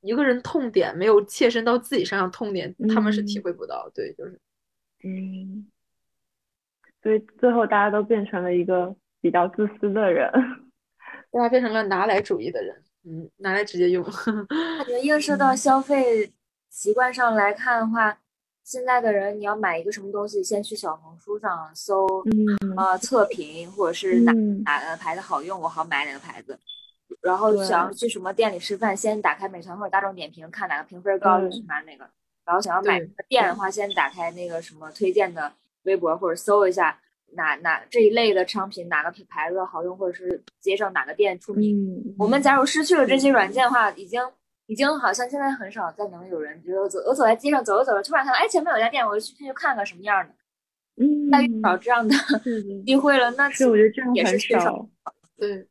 [0.00, 3.90] 一个人痛点没有切身到自己身上痛点，他们是体会不到。
[3.94, 4.40] 对，就是，
[5.04, 5.66] 嗯，
[7.02, 10.32] 所以最后大家都变成了一个比较自私的人，
[11.30, 12.82] 大家变成了拿来主义的人。
[13.06, 14.02] 嗯，拿来直接用。
[14.02, 16.32] 感 觉映射到消费
[16.70, 18.18] 习惯上来看的话，
[18.64, 22.06] 现在的人你要买一个什么东西，先去小红书上搜，
[22.76, 24.32] 呃，测评或者是哪
[24.64, 26.58] 哪个牌子好用，我好买哪个牌子。
[27.20, 32.08] 然后想要去什么店里吃饭，先打开美团或者大众点评，看哪个评分高就去买哪个。
[32.44, 35.52] 然后想要买店的话，先打开那个什么推荐的
[35.84, 36.98] 微博或者搜一下
[37.34, 42.14] 哪哪这一类的商品哪个品牌子好用，或者是街上哪个店出名。
[42.18, 44.20] 我们假如失去了这些软件的话，已经
[44.66, 50.34] 已经好像现在很少再能有人，比如走我走在街上走着走着，突然看到哎前面有家店，我就去进去看看什么样的。
[50.96, 52.14] 嗯，再遇到这样的
[52.86, 54.88] 机会了，那是我觉得这样也是缺少。
[55.36, 55.68] 对。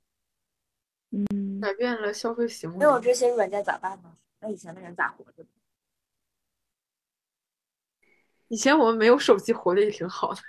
[1.11, 2.77] 嗯，改变了消费行为。
[2.77, 4.11] 没有这些软件咋办呢？
[4.41, 5.45] 那以前的人咋活的？
[8.47, 10.41] 以前我们没有手机，活的也挺好的。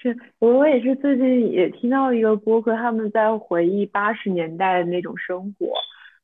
[0.00, 5.72] 是我我也是最近也听到一个播客，他们在回忆八十年代的那种生活，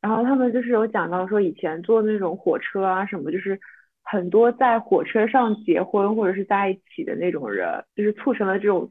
[0.00, 3.58] 然后他们就是有讲到说以前坐那种火车啊什么，就是
[4.02, 8.90] 很多在火车上结婚或者是在一起的那种人，就是促成了这种。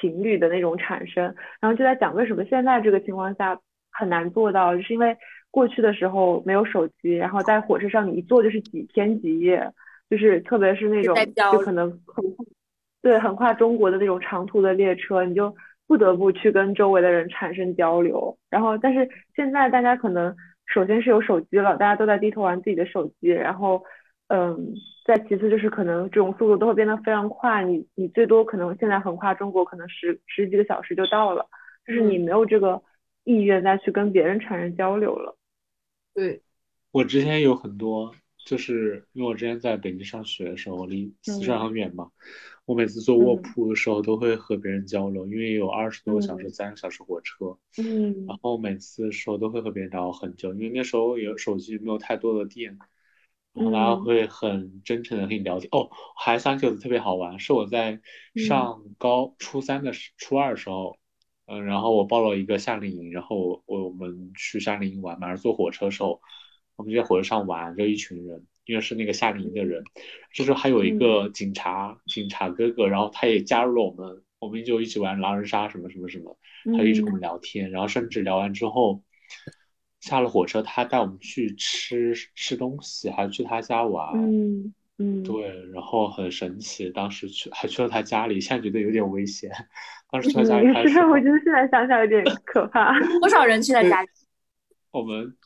[0.00, 1.24] 情侣的那种产生，
[1.60, 3.58] 然后就在讲为什么现在这个情况下
[3.90, 5.16] 很难做到，就是因为
[5.50, 9.68] 过去的时候没有手机，然后在火车上你一坐就是几天几夜，
[10.08, 11.12] 就是特别是那种
[11.50, 12.24] 就可能很
[13.02, 15.54] 对横跨中国的那种长途的列车，你就
[15.86, 18.38] 不得不去跟周围的人产生交流。
[18.48, 20.36] 然后但是现在大家可能
[20.66, 23.82] 首先是有手机了，大家都在低头玩自己的手机，然后
[24.28, 24.74] 嗯。
[25.06, 31.48] 再其次就是可能这种速度都会变得非常快，你你最多可能现在横跨中国可能十十几个小时就到了，
[31.84, 32.80] 就是你没有这个
[33.24, 35.36] 意愿再去跟别人产生交流了。
[36.14, 36.42] 对，
[36.92, 38.14] 我之前有很多，
[38.46, 42.10] 就是因为我之前在北京上学的时候，离四川很远嘛，
[42.70, 52.78] 我每次坐卧铺的时候都会和别人交流，因为有二十多个小时、三个小时火车，嗯，然后每次的时候都会和别人聊很久，因为那时候有手机没有太多的电。
[53.52, 55.68] 然后大家会很真诚的跟你聊天。
[55.72, 58.00] 哦，还三九子特别好玩，是我在
[58.36, 60.96] 上高初三的时初二的时候，
[61.46, 66.20] 嗯，然后我报了一个夏令营，然后我我们去夏令营玩嘛，然后坐火车的时候，
[66.76, 69.82] 我们就在火车上玩，就一群人，因为是那个夏令营的人，
[70.32, 76.38] 这时候还有一个警察警察哥哥，然后他也加入了我们，我们就一起玩狼人杀什么什么什么，
[76.76, 79.02] 他就一直跟我们聊天，然后甚至聊完之后。
[80.00, 84.14] 下了火车，他带我们去吃吃东西，还去他家玩。
[84.14, 89.50] 嗯嗯，对，然后很神奇，当时去还去了他家里，现在觉得有点危险。
[90.10, 90.68] 当时去他家里，
[91.12, 92.98] 我觉得现在想想有点可怕。
[93.20, 94.08] 多少人去他家里？
[94.90, 95.36] 我们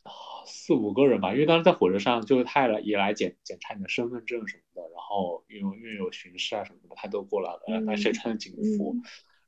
[0.47, 8.97] 四五个人吧，因为当时在火车上，就是他来也来检检查你的身份证什么的，然后因为因为有巡视啊什么的，他都过来了，而且穿的警服。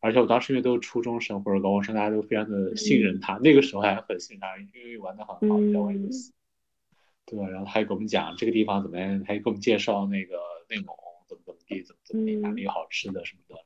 [0.01, 3.39] 而且我当时因为都是初中生或者高中生，大家都非常的信任他。
[3.39, 6.33] 那个时候还很信任他，因为玩的很好，比较玩游戏。
[7.25, 10.37] 对，然后他还给我们讲这个地方怎么样，他还给我们介绍那个
[10.69, 10.95] 内蒙
[11.27, 13.66] 怎么怎么地，怎么怎么地，哪里有好吃的什么的。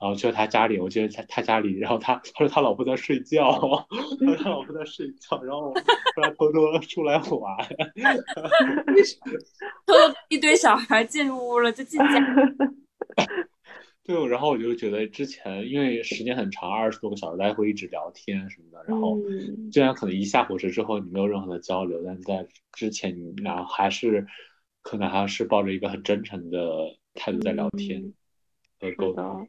[0.00, 3.50] 然后去了他家里，我觉得他他家里，然后他他说他老婆在睡觉，
[4.20, 7.58] 他说他老婆在睡觉，然后他偷偷出来玩，
[9.86, 9.94] 偷
[10.28, 12.06] 一堆小孩进屋了，就进家。
[14.04, 18.82] 对，然后我就觉得之前因为时间很长，二十多个小时，大家会一直聊天什么的。
[18.88, 19.18] 然后
[19.70, 24.26] 虽然可能一下火车之后你没有任何的交流，但在之前你俩还是
[24.80, 28.14] 可能还是抱着一个很真诚的态度在聊天
[28.80, 29.46] 和沟通。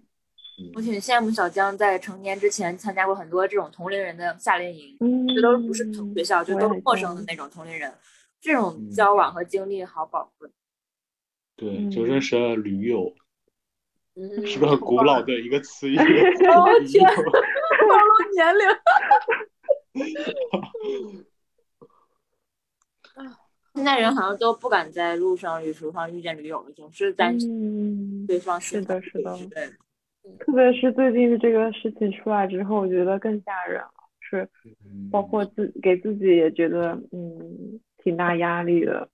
[0.74, 4.98] 我挺羡慕小江在成年之前参加过很多这种同龄人的夏令营，
[5.34, 7.94] 这都不是同学校，就都是陌生的那种同龄人，
[8.42, 10.50] 这种交往和经历好宝贵。
[11.56, 13.14] 对，就认识了驴友，
[14.46, 15.98] 是不是很古老的一个词语？
[16.48, 18.66] 哦天，暴露年龄。
[23.76, 29.72] 现在人好像都不敢在路上、旅途上遇见驴友了，总是担心对方是的，是的，对。
[30.40, 33.90] 特别是最近这个事情出来之后，我觉得更吓人了。
[34.20, 34.48] 是，
[35.12, 39.10] 包括自给自己也觉得，嗯，挺大压力的。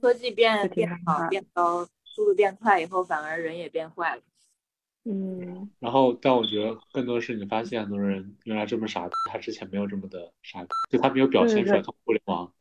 [0.00, 4.22] 科技变变好变高，速度变快以后，反而人也变坏了。
[5.04, 5.70] 嗯。
[5.78, 11.80] 然后，但我觉得更多的是你发现很多人原来这么傻，他之前没有这么的傻，就他没有表现出来。
[11.82, 12.52] 通过互联网。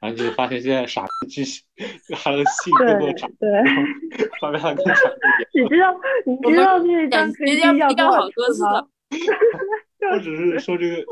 [0.00, 1.64] 然后就发现现在傻子继续，
[2.14, 3.50] 他的性更多傻，对，
[4.40, 5.64] 发现他更傻一点。
[5.64, 8.88] 你知道，你知道这张可以要多少次吗？
[10.12, 11.04] 我只是说这个，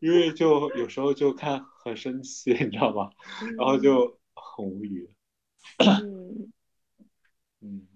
[0.00, 3.10] 因为就有时候就看很生气，你知道吧？
[3.56, 5.08] 然后就很无语。
[5.78, 6.52] 嗯
[7.62, 7.88] 嗯，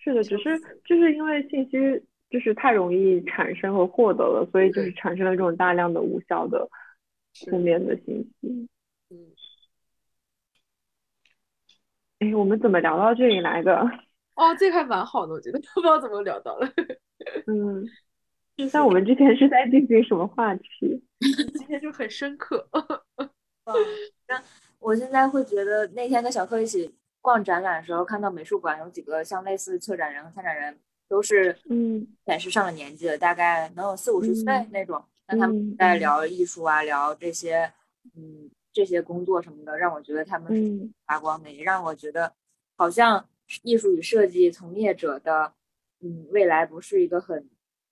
[0.00, 1.78] 是的，只是就是因为信息
[2.30, 6.68] 就是太容易产生和获得了，所以就是产生了这种大量的无效的
[7.34, 8.68] 负面的信息。
[9.10, 9.32] 嗯。
[12.20, 13.76] 哎，我们怎么聊到这里来的？
[14.34, 16.68] 哦，这还蛮好的，我觉得 不知道怎么聊到了。
[17.46, 17.84] 嗯，
[18.72, 21.02] 那我们之前是在进行什么话题？
[21.54, 22.68] 今天就很深刻。
[24.28, 24.42] 那
[24.78, 30.78] 我现在会觉得，那天跟小柯一起逛展览的时候，看到美术馆有几个像类似策展人和参展人，
[31.08, 35.02] 都是嗯，显示上了年纪的，大概能有四五十岁那种。
[35.26, 37.72] 那他们在聊艺术啊，聊这些，
[38.16, 38.50] 嗯。
[38.72, 42.32] 这些工作什么的，让我觉得他们是发光的，也让我觉得
[42.76, 43.28] 好像
[43.62, 45.52] 艺术与设计从业者的，
[46.00, 47.48] 嗯，未来不是一个很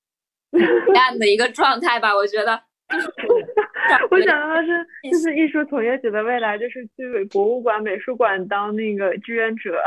[0.52, 2.14] 黑暗的一个状态吧？
[2.14, 2.62] 我觉得，
[4.10, 9.82] 我想到的是，就是艺术从业者的未来就是去博物馆、美术馆当那个志愿者。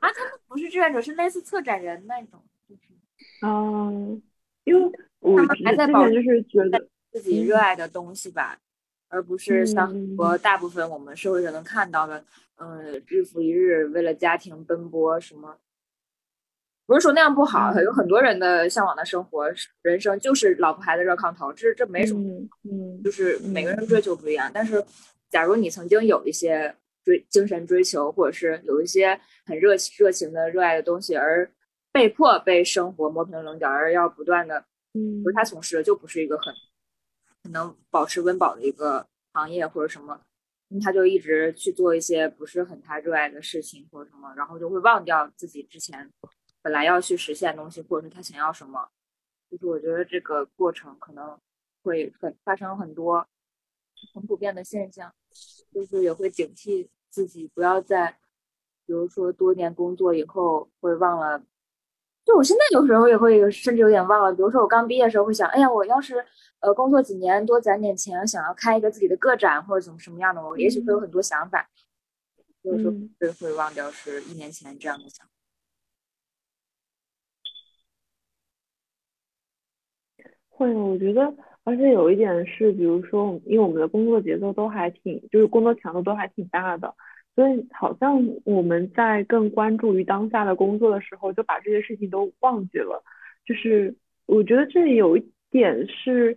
[0.00, 2.82] 啊，他们不是志愿者，是类似策展人那种，就是，
[3.44, 4.22] 嗯，
[4.64, 8.58] 因为我还在保就是觉得自己热爱的东西吧。
[9.12, 12.24] 而不是像和大部分我们社会上能看到的，
[12.56, 15.58] 嗯，日复一日为了家庭奔波什么，
[16.86, 22.22] 不是说那样不好，有很多人的向往的生活人生就是老婆孩子热炕头，这这没什么，
[22.64, 24.50] 嗯，就是每个人追求不一样。
[24.54, 24.82] 但是，
[25.28, 31.46] 假如你曾经有一些追精神追求，或者是有一些很热热情的热爱的东西，而
[31.92, 36.54] 被迫被生活磨平棱角，而要不断的，嗯，不是他从事的，就不是一个很。
[37.42, 40.20] 可能保持温饱的一个行业或者什么，
[40.80, 46.10] 他就一直去做一些不是很他热爱的事情或者什么，然后就会忘掉自己之前
[46.62, 48.88] 本来要去实现东西，或者是他想要什么。
[49.50, 51.38] 就是我觉得这个过程可能
[51.82, 53.26] 会很发生很多
[54.14, 55.12] 很普遍的现象，
[55.74, 58.18] 就是也会警惕自己不要在，
[58.86, 61.44] 比如说多年工作以后会忘了。
[62.24, 66.24] 就我现在有时候也会甚至有点忘了，比如说我刚毕业的时候会想，哎呀，我要是。
[66.62, 71.68] 呃，工作几年多攒点钱，想要开一个自己的个展或者怎么什么样的，我也许会有很多想法，
[72.62, 75.26] 所以说会会忘掉是一年前这样的想。
[80.50, 86.94] 会，我觉得，而且有一点是，比如说，因为我们的工作节奏都还挺，就是工作强度都还挺大的，
[87.34, 93.02] 所以好像我们在更关注于当下的工作的时候，就把这些事情都忘记了。
[93.44, 93.94] 就是
[94.26, 96.36] 我觉得这有一点是。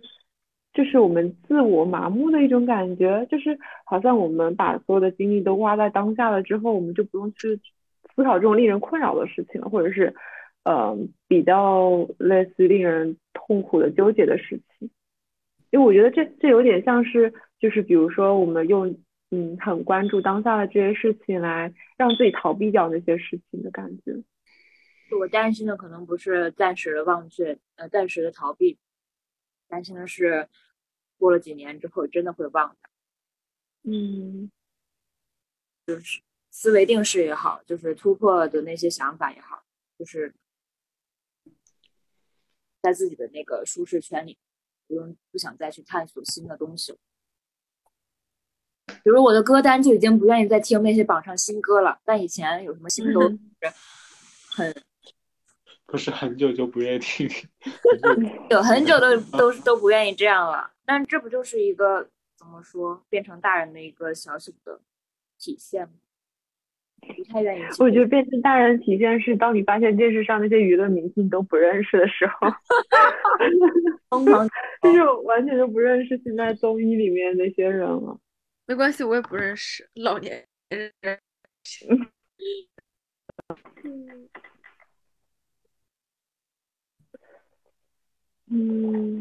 [0.76, 7.58] 就是我们自我麻木的一种感觉，就是好像我们把所有的精力都花在当下了之后，我们就不用去
[8.14, 10.14] 思考这种令人困扰的事情了，或者是，
[10.64, 10.94] 呃，
[11.26, 14.90] 比较类似令人痛苦的纠结的事情。
[15.70, 18.94] 因为我觉得这这有点像是，就是比如说我们用
[19.36, 24.12] 嗯很关注当下的这些事情来让自己逃避掉那些事情的感觉。
[25.18, 28.78] 我担心的可能不是暂时的忘却，呃，暂时的逃避，
[29.68, 30.48] 担心的是。
[31.18, 33.90] 过了几年之后，真的会忘的。
[33.90, 34.50] 嗯，
[35.86, 36.20] 就是
[36.50, 39.64] 思维定式也好，就是突破的那些想法也好，
[39.98, 40.34] 就是
[42.82, 44.36] 在自己的那个舒适圈里，
[44.86, 46.98] 不用不想再去探索新的东西了。
[48.86, 53.38] 比如我的歌单就已经不愿意再听那些榜上新歌了，但以前有什么新歌都是
[54.50, 54.74] 很。
[55.88, 57.28] 不是很久就不愿意听，
[58.50, 60.68] 有很久都都都不愿意这样了。
[60.84, 64.80] 但这不就是一个怎么说变成大人的一个小小的
[65.38, 65.92] 体现吗？
[67.00, 67.62] 不太愿意。
[67.78, 72.48] 我觉得变成大人体现是，当你发现电视上那些娱乐明星都不认识的时候，
[74.10, 74.48] 疯狂
[74.82, 78.18] 就是完全都不认识现在综艺里面那些人了。
[78.66, 80.92] 没关系，我也不认识老年人。
[88.48, 89.20] 嗯。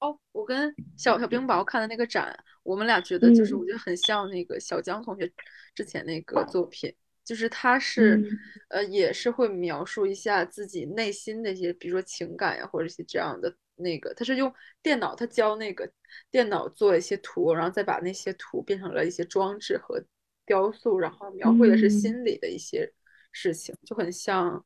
[0.00, 5.32] 哦，我跟小小冰雹看的那个展，我们俩觉得就是我觉得很像那个小江同学
[5.74, 6.94] 之前那个作品，
[7.24, 8.22] 就是他是
[8.68, 14.52] 呃也是会描述一下自己内心的一些，比如说情感呀或者一些这样的那个，他是用
[14.82, 15.90] 电脑，他教那个
[16.30, 20.00] 电脑做一些图，然后再把那些图变成了一些装置和
[20.46, 22.92] 雕塑，然后描绘的是心理的一些
[23.32, 24.64] 事情，就很像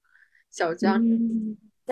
[0.50, 1.02] 小江。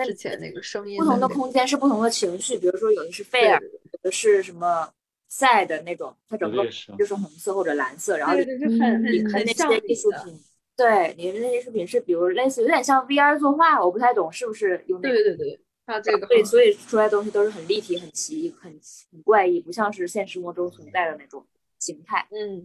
[0.05, 4.87] 之前那个声音，不同的空间是不同的情绪，比如说有的是费尔，有的是什么
[5.27, 6.63] 赛的那种，它整个
[6.99, 10.39] 就是红色或者蓝色，然后很很很那些艺术品，
[10.77, 18.71] 对，你的那些视频是比如类似有点像 VR 作画，我不太懂是不是用那个，对对对，它这个对，所以出来的东西都是很立体、很奇、很
[19.11, 21.43] 很怪异，不像是现实生活中存在的那种
[21.79, 22.63] 形态，嗯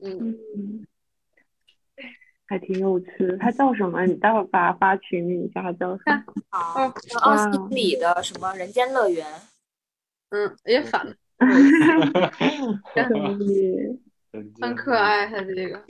[0.00, 0.38] 嗯。
[2.50, 4.06] 还挺有趣的，它叫什么？
[4.06, 6.24] 你待会儿把它发群里一下，它叫什么？
[6.48, 6.90] 好，
[7.20, 9.26] 奥斯里的什么人间乐园？
[10.30, 11.14] 嗯，也反了。
[14.60, 15.84] 很可爱，它这个。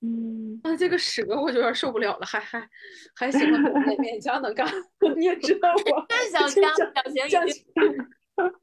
[0.00, 2.68] 嗯，那这个蛇我就有点受不了了，还还
[3.16, 3.58] 还行吧，
[3.98, 4.66] 勉强能干。
[5.16, 6.72] 你也知道我， 小江
[7.28, 7.44] 小强。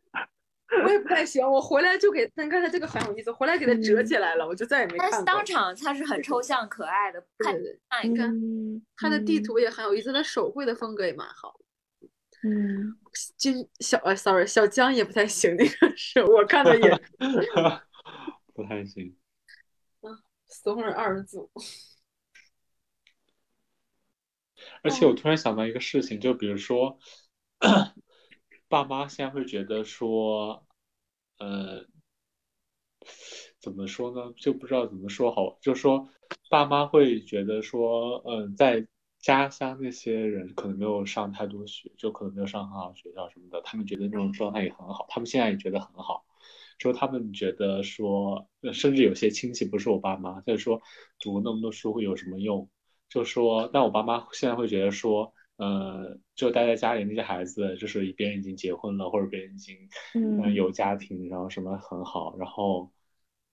[0.84, 5.22] 我也不太行，我回来就给，你看他这个很有意思，回来给他折起来了，我就再也没看过。
[5.24, 7.56] 当场他是很抽象可爱的，看
[7.90, 8.34] 看一看，
[8.98, 11.60] 他的地图也很有意思，他手绘的风格也蛮好。
[12.44, 12.98] 嗯，
[13.38, 16.90] 金小啊，sorry，小江也不太行，那个是我看的也
[18.54, 19.16] 不太行。
[20.64, 21.50] 嗯，怂人二组。
[24.82, 26.98] 而且我突然想到一个事情，就比如说。
[28.68, 30.66] 爸妈现在会觉得说，
[31.38, 31.86] 呃，
[33.60, 34.34] 怎么说呢？
[34.38, 35.58] 就不知道怎么说好。
[35.62, 36.10] 就说
[36.50, 38.86] 爸妈会觉得说，嗯，在
[39.20, 45.06] 家乡那些人可能没有上太多学，就可能没有上很好学校什么的，他们觉得那种状态也很好。
[45.10, 46.25] 他们现在也觉得很好，
[46.80, 50.82] 说他们觉得说，甚至有些亲戚不是我爸妈，就说
[51.20, 52.70] 读那么多书会有什么用？
[53.10, 55.34] 就说，但我爸妈现在会觉得说。
[55.58, 59.74] 呃，就待在家里那些孩子，就是别人已经结婚了，或者别人已经
[60.14, 62.92] 嗯有家庭，然后什么很好，然后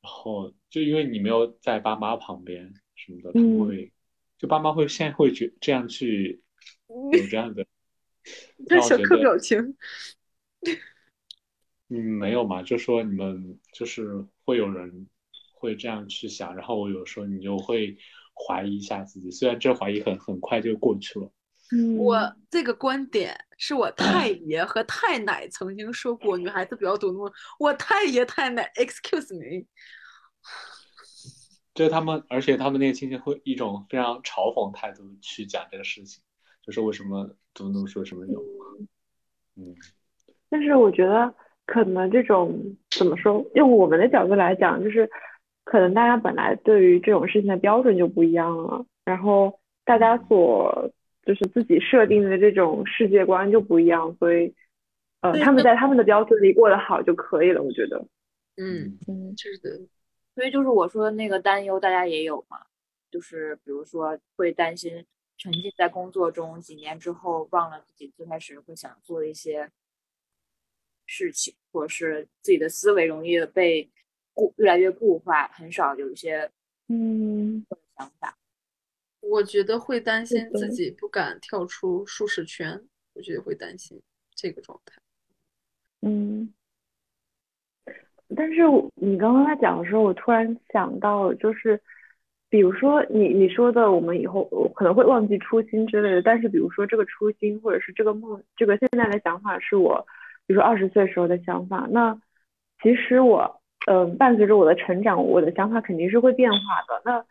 [0.01, 3.93] 然后就因为你没有在爸妈旁边什么的，会
[4.37, 6.43] 就爸妈会现在会觉这样去
[6.89, 7.65] 有这样的，
[8.67, 9.77] 这小刻表情，
[11.95, 15.07] 嗯，没有嘛，就说你们就是会有人
[15.55, 17.95] 会这样去想，然后我有时候你就会
[18.35, 21.31] 怀疑一下自己，虽然这怀疑很很快就过去了。
[21.99, 27.31] 我这个观点是我太爷和太奶曾经说过，女孩子不要读那么。
[27.59, 29.67] 我太爷太奶，excuse me，
[31.75, 36.23] 就是他们，而且他们那个亲戚会一种非常嘲讽态度去讲这个事情，
[36.63, 38.43] 就是为什么读那么书什么有？
[39.57, 39.75] 嗯，
[40.49, 41.35] 但是我觉得
[41.67, 45.09] 可能这种怎么说，用我们的角度来讲，就是
[45.65, 50.91] 可能大家本来对于这种事情的标准就不一样了，然后大家所。
[51.25, 54.53] 就是自己设定的这种世界观就不一样，所以，
[55.21, 58.05] 呃，他们在他们的标准里过得好就可以了，我觉得。
[58.57, 59.89] 嗯嗯，确实。
[60.35, 62.59] 所以就是我说的那个担忧，大家也有嘛？
[63.09, 65.07] 就是比如说会担心
[65.39, 69.71] 沉浸在工作中几年之后，忘了自己最开始会想做一些
[71.07, 73.91] 事情，或者是自己的思维容易被
[74.35, 76.51] 固越来越固化，很少有一些
[76.89, 77.65] 嗯
[77.97, 78.37] 想法。
[79.21, 82.83] 我觉得会担心自己不敢跳出舒适圈，
[83.15, 84.01] 我觉得会担心
[84.35, 85.01] 这个状态。
[86.01, 86.53] 嗯，
[88.35, 88.63] 但是
[88.95, 91.81] 你刚刚在讲的时候，我突然想到，就是
[92.49, 94.45] 比如说你你说的，我们以后
[94.75, 96.21] 可能会忘记初心之类的。
[96.21, 100.05] 但是比如说这个初心，或者是这个梦，这个现在的想法，是我
[100.53, 101.89] 比如说二十岁时候的想法。
[101.91, 102.15] 那
[102.83, 107.01] 其实我，嗯，伴随着我的成长，我的想法肯定是会变化的。
[107.07, 107.25] 那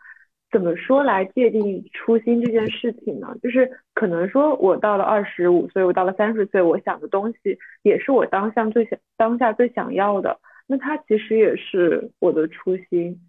[0.50, 3.36] 怎么说来界定初心这件事情呢？
[3.40, 10.40] 就是可能说，我到了二十五岁，我到了三十岁，我想的东西也是我当下最想当下最想要的。
[10.66, 13.20] 那它其实也是我的初心，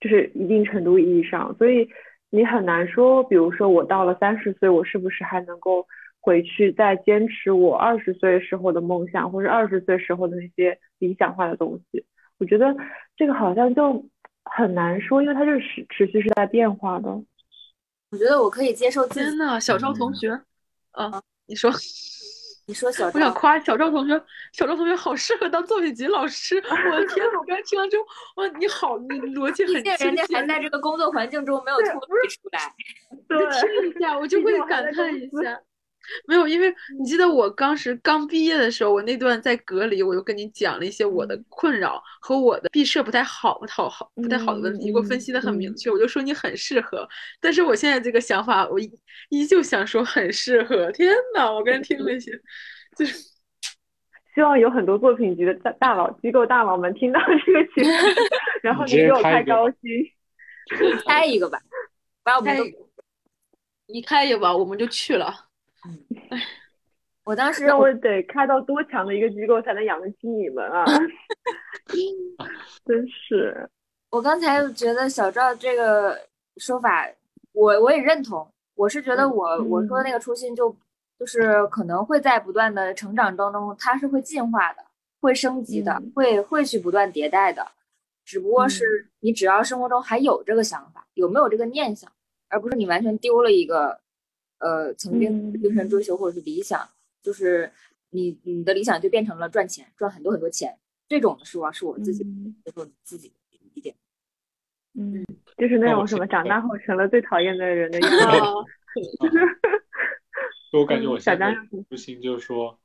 [0.00, 1.54] 就是一定程度意义上。
[1.58, 1.86] 所以
[2.30, 5.86] 你很难说，比如说我到了三十岁，我是不是还能够
[6.28, 12.04] 回去再坚持我二十岁时候的梦想，或者二十岁时候的那些理想化的东西？
[12.38, 12.76] 我觉得
[13.16, 14.04] 这个好像就。
[14.50, 17.10] 很难说，因为它是持持续是在变化的。
[18.10, 19.06] 我觉得我可以接受。
[19.06, 20.30] 天呐，小赵同学，
[20.92, 21.70] 啊，你说，
[22.66, 24.18] 你说小，我想夸小赵同学，
[24.54, 26.56] 小赵同学好适合当作品集老师。
[26.64, 28.04] 我的天，我刚听完之后，
[28.36, 30.04] 哇，你好，你逻辑很清晰。
[30.06, 32.72] 人家还在这个工作环境中没有脱离出来。
[33.28, 35.60] 对，听一下，我就会感叹一下。
[36.26, 45.90] 没有，因为你记得我当时刚毕业的时候，我那段在隔离，我就跟你讲了一些我的困扰和我的毕设不太好、好好不太好的问题，给我分析的很明确。
[45.90, 47.06] 我就说你很适合，
[47.40, 48.78] 但是我现在这个想法，我
[49.28, 50.90] 依旧想说很适合。
[50.92, 52.32] 天呐，我刚才听了一些，
[52.96, 53.18] 就是
[54.34, 57.90] 希望有很多作品集的大大佬、机构大佬们听到这个节目，
[58.62, 59.78] 然后你给我开高薪，
[61.06, 61.58] 开一个吧，
[62.22, 62.64] 把我们都
[63.88, 65.47] 你开一个吧，我们就去了。
[66.30, 66.38] 哎，
[67.24, 70.84] 我当时我得开到多强的一个机构才能养得起你们啊！
[72.84, 73.68] 真是，
[74.10, 76.18] 我刚才觉得小赵这个
[76.56, 77.06] 说法，
[77.52, 78.50] 我我也认同。
[78.74, 80.74] 我是觉得我我说的那个初心，就
[81.18, 84.84] 就是可能会在不断的成长当中，它是会进化的，
[85.20, 87.66] 会升级的，会会去不断迭代的。
[88.24, 92.10] 只不过是你只要生活中还有这个想法，有没有这个念想，
[92.48, 94.00] 而不是你完全丢了一个。
[94.58, 96.88] 呃，曾经精神追求或者是理想，
[97.22, 97.70] 就是
[98.10, 100.76] 你你的理想就变成了赚钱，赚很多很多钱，
[101.08, 101.70] 这种的是吧？
[101.70, 102.24] 是我自己
[102.64, 103.34] 接受自己的
[103.74, 103.94] 理解。
[104.94, 105.24] 嗯，
[105.56, 109.28] 就是那种什么长大后成了最讨厌的人的 样子。
[110.76, 111.54] 我感觉我现在
[111.88, 112.80] 初心就是说，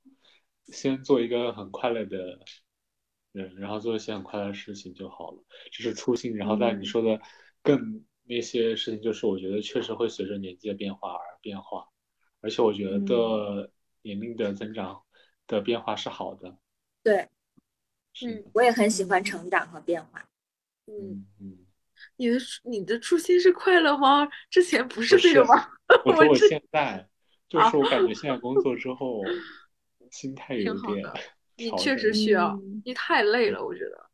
[0.66, 2.40] 先做一个很快乐的
[3.32, 6.38] 人，然后做一些很快乐的事情就好了，这是初心。
[6.38, 7.20] 然后在你说的
[7.64, 8.06] 更。
[8.26, 11.88] 那些事情就是我觉得确实会随着年纪的变化而变化，
[12.42, 13.72] 而且我觉得
[14.02, 15.04] 年龄的增长
[15.48, 16.58] 的变化是好的。
[17.04, 17.28] 对，
[18.26, 20.28] 嗯，我也很喜欢成长和变化。
[20.86, 21.66] 嗯嗯，
[22.18, 24.28] 你的你的初心是快乐吗？
[24.50, 25.70] 之前不是这个吗？
[26.06, 27.08] 我 说我现在
[27.50, 29.22] 就是我感觉现在工作之 后
[30.12, 31.06] 心态有点。
[31.56, 34.10] 你确实需要，你太累了，我觉得。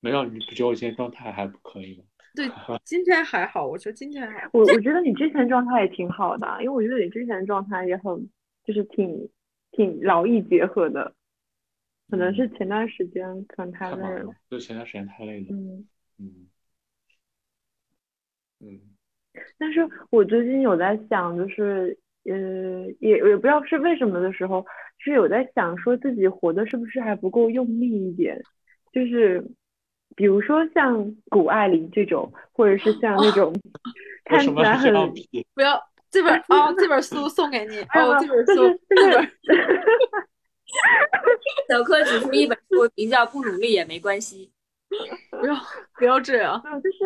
[0.00, 2.04] 没有，你不觉得我现在状态还不可以吗？
[2.34, 2.48] 对，
[2.84, 4.50] 今天还好，我觉得今天还好。
[4.54, 8.30] 我我觉得你之前状态也挺好的，因为我觉得你之前状态也很，
[8.64, 9.28] 就是挺
[9.70, 11.14] 挺劳逸结合的。
[12.10, 15.46] 可能是前段时间可能太累了，就前段时间太累了。
[15.50, 15.86] 嗯
[16.18, 16.48] 嗯
[18.60, 18.80] 嗯。
[19.58, 22.32] 但是我最近有在想，就是呃，
[23.00, 24.64] 也也不知道是为什么的时候，
[24.98, 28.40] 是有在想说自己活的是不是还不够用力一点，
[28.92, 29.44] 就是。
[30.16, 33.52] 比如说像谷爱凌这种，或者是像那种
[34.24, 34.92] 看起来很
[35.54, 39.28] 不要这本啊 这本书送给你哦这本书这本
[41.68, 44.50] 小柯只是一本书，名叫不努力也没关系，
[45.30, 45.54] 不要
[45.98, 46.98] 不要这样，就是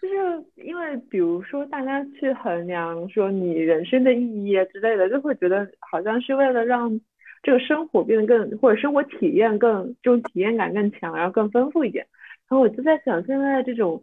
[0.00, 7.00] 就是因为比如说大家去衡量说你人生的意义啊之类的，就会觉得好像是为了让
[7.42, 12.06] 这个生活变得更或者生活体验更这种体验感更强，然后更丰富一点。
[12.48, 14.02] 然后我就在想，现在这种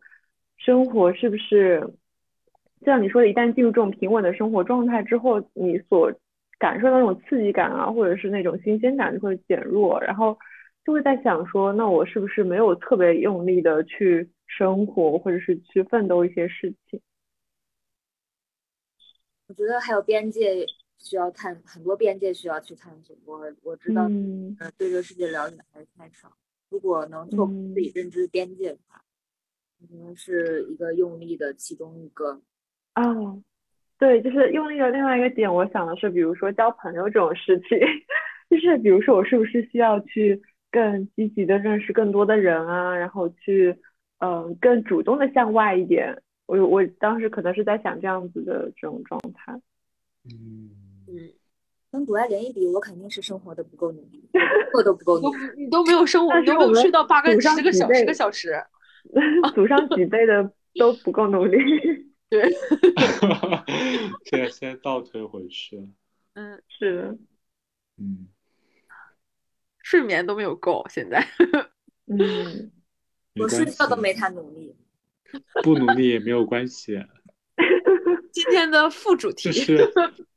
[0.57, 1.93] 生活是不是
[2.85, 6.11] 像你说的，一旦进入这种平稳的生活状态之后，你所
[6.57, 10.37] 感受到那种刺激感啊，或者是那种新鲜感就会减弱，然后
[10.83, 16.99] 就会在想说，那我是不是没有特别用力的去生活，或者是去奋斗一些事情？
[19.47, 20.65] 我觉得还有边界
[20.97, 23.15] 需要探，很多边界需要去探索。
[23.25, 26.31] 我我知道，嗯，对这个世界了解还是太少。
[26.71, 29.01] 如果能拓宽自己认知边界的话，
[29.77, 32.41] 可能是一个用力的其中一个。
[32.95, 33.41] 哦，
[33.99, 37.77] 对，就是用力的另外一个点，我想的是，比如说交朋友这种事情，
[38.49, 40.41] 就是比如说我是不是需要去
[40.71, 43.77] 更积极的认识更多的人啊，然后去
[44.19, 46.21] 嗯更主动的向外一点。
[46.45, 49.53] 我我当时可能是在想这样子的这种状态。
[50.23, 50.80] 嗯嗯。
[51.91, 54.23] 跟谷爱凌一比，我肯定是生活的不够努力，
[54.73, 55.63] 我都不够努力。
[55.63, 58.55] 你都没有生活，你都没有睡到八个十个小十个小时，
[59.53, 61.57] 祖上几辈的都不够努力。
[62.31, 62.49] 对，
[64.23, 65.85] 现在现在倒退回去。
[66.33, 67.17] 嗯，是的。
[67.97, 68.29] 嗯，
[69.83, 71.27] 睡眠都没有够，现在。
[72.07, 72.71] 嗯，
[73.37, 74.73] 我睡觉都没他努力。
[75.61, 77.03] 不努力也没有关系。
[78.31, 79.91] 今天的副主题是。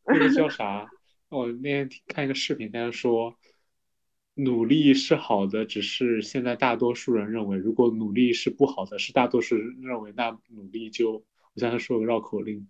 [0.06, 0.90] 那个叫啥？
[1.28, 3.36] 我那天看一个视频，他说
[4.34, 11.24] 努力是好的，只是现在大多数人认为，如果努力是不好的，是大多数人认为，那努力就……
[11.56, 12.66] 我刚才说个绕口令，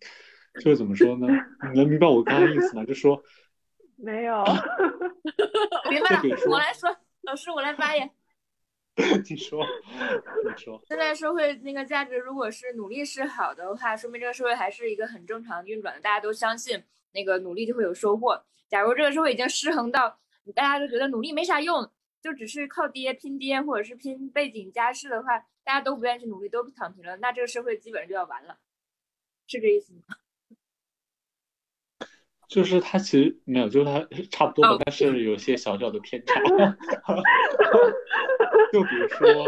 [0.60, 1.26] 就是怎么说呢？
[1.72, 2.84] 你能明白我刚刚意思吗？
[2.84, 3.24] 就说
[3.96, 4.44] 没有，
[5.88, 8.10] 明白了，我来说，老师我来发言。
[9.28, 9.64] 你说，
[10.44, 10.80] 你说。
[10.86, 16.80] 现在社会那个价值，如果是努力是好的话，说明这个社会还是一个很正常运转的，大家都相信
[17.12, 18.44] 那个努力就会有收获。
[18.68, 20.20] 假如这个社会已经失衡到
[20.54, 21.90] 大家都觉得努力没啥用，
[22.22, 28.58] 就只是靠爹拼爹或者是拼背景家世的话，大家都不愿意去努力，都不躺平了，那这个社会基本上就要完了，
[29.48, 30.16] 是这意思吗？
[32.54, 36.40] 就是他其实没有，就是他差不多，但是有些小小的偏差。
[38.72, 39.44] 就比如说，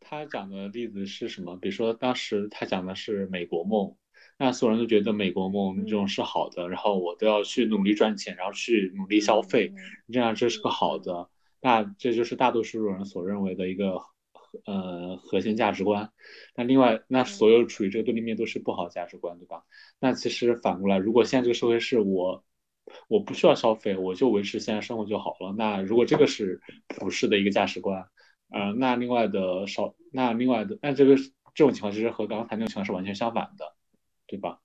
[0.00, 1.56] 他讲的例子是什么？
[1.56, 3.94] 比如说当时他讲的是美国梦，
[4.36, 9.72] 那所有人都觉得美国梦这种是好的，然后我都要去努力赚钱，然后去努力消费，
[10.12, 11.28] 这样这是个好的。
[11.60, 14.00] 那这就是大多数人所认为的一个。
[14.64, 16.10] 呃，核心价值观。
[16.54, 19.64] 那另外，那所有处于这个对立面都是不好价值观，对吧？
[19.98, 22.44] 那其实反过来，如果现在这个社会是我，
[23.08, 25.54] 我不需要消费，我就维持现在生活就好了。
[25.56, 28.06] 那如果这个是普世的一个价值观，
[28.50, 31.16] 呃，那另外的少，那另外的，那这个
[31.54, 33.74] 这种情况其实和刚才那种情况是完全相反的，
[34.26, 34.60] 对吧？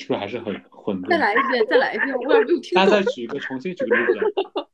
[0.00, 1.10] 是不是还是很混乱？
[1.10, 4.20] 再来一遍，再来一遍，我有没有听大家再举一个，重新举个例子，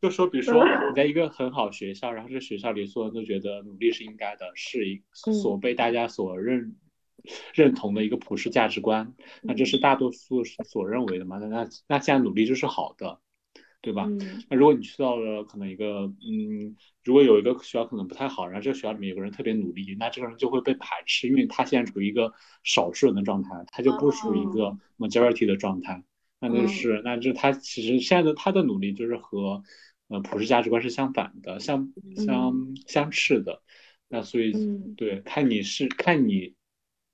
[0.01, 6.77] 就说，比如说你在一个很好学校，然后这学校里所有人都觉得努力是应该的，是一所被大家所认
[7.53, 11.39] 认同的一个普世价值观，那这是大多数所认为的嘛？
[11.39, 13.19] 那那那现在努力就是好的。
[13.83, 14.09] 对吧？
[14.51, 16.75] 那如果你去到了可能一个，嗯，
[17.05, 22.33] 如果有一个学校可能不太好，然后这个学校里面有个人特别努力，那这个人就会被排斥，因为他现在处于一个
[22.65, 26.03] 少数人的状态，他就不属于一个 majority 的状态。
[26.41, 29.63] 那就是，那就他其实现在的他的努力就是和
[30.09, 33.63] 呃普世价值观是相反的，相相相斥的。
[34.09, 34.53] 那所以，
[34.97, 36.55] 对，看你是看你，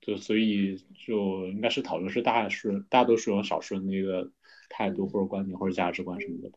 [0.01, 4.31] 就所以就应该是讨论是大数大多数人少数人的一个。
[4.69, 6.49] 态度或者观点或者价值观什么的，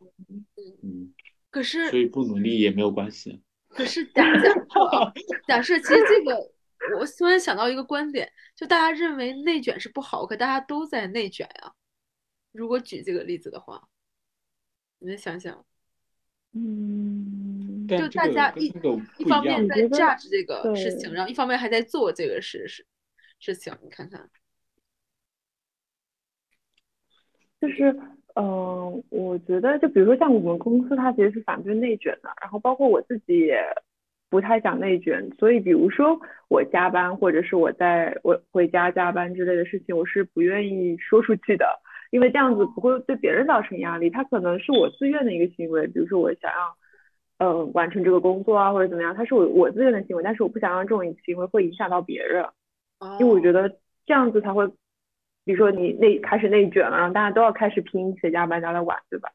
[0.83, 1.13] 嗯，
[1.49, 3.41] 可是所以不努力也没有关系。
[3.69, 4.53] 可是假假
[5.47, 6.35] 假设，其实这个
[6.97, 11.73] 我突然想到一个观点，就大家认为内卷是不好，可大家都在内卷呀。
[12.51, 13.87] 如果举这个例子的话，
[14.99, 15.65] 你们想想，
[16.53, 18.73] 嗯，就大家一
[19.17, 22.85] 一方面在价值这个事情，然后一方面还在做这个事事
[23.39, 24.29] 事情，你看看。
[27.59, 27.95] 就是，
[28.35, 32.29] 嗯，我觉得，就比如说像我们公司，它其实是反对内卷的。
[32.39, 33.63] 然后包括我自己也
[34.29, 41.65] 不太想内卷，所以比如说我加班，或者是我在我回家加班之类的事情，我是不愿意说出去的，
[42.11, 44.09] 因为这样子不会对别人造成压力。
[44.09, 46.77] 它可能是我自愿的一个行为，比如说我想要，
[47.39, 52.45] 嗯，完成这个工作啊，或者怎么样，它是我我自愿的行为，但是我不想让这种行为会影响到别人，
[53.19, 53.67] 因为我觉得
[54.05, 54.69] 这样子才会。
[55.47, 59.29] 比如说你内开始内卷了，然后大家都要开始拼，谁加班加的晚，对吧？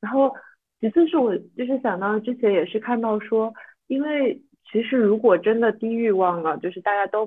[0.00, 0.32] 然后
[0.78, 3.52] 其次是我就是想到之前也是看到说，
[3.88, 4.40] 因为
[4.70, 7.26] 其实如果真的低欲望了，就是大家都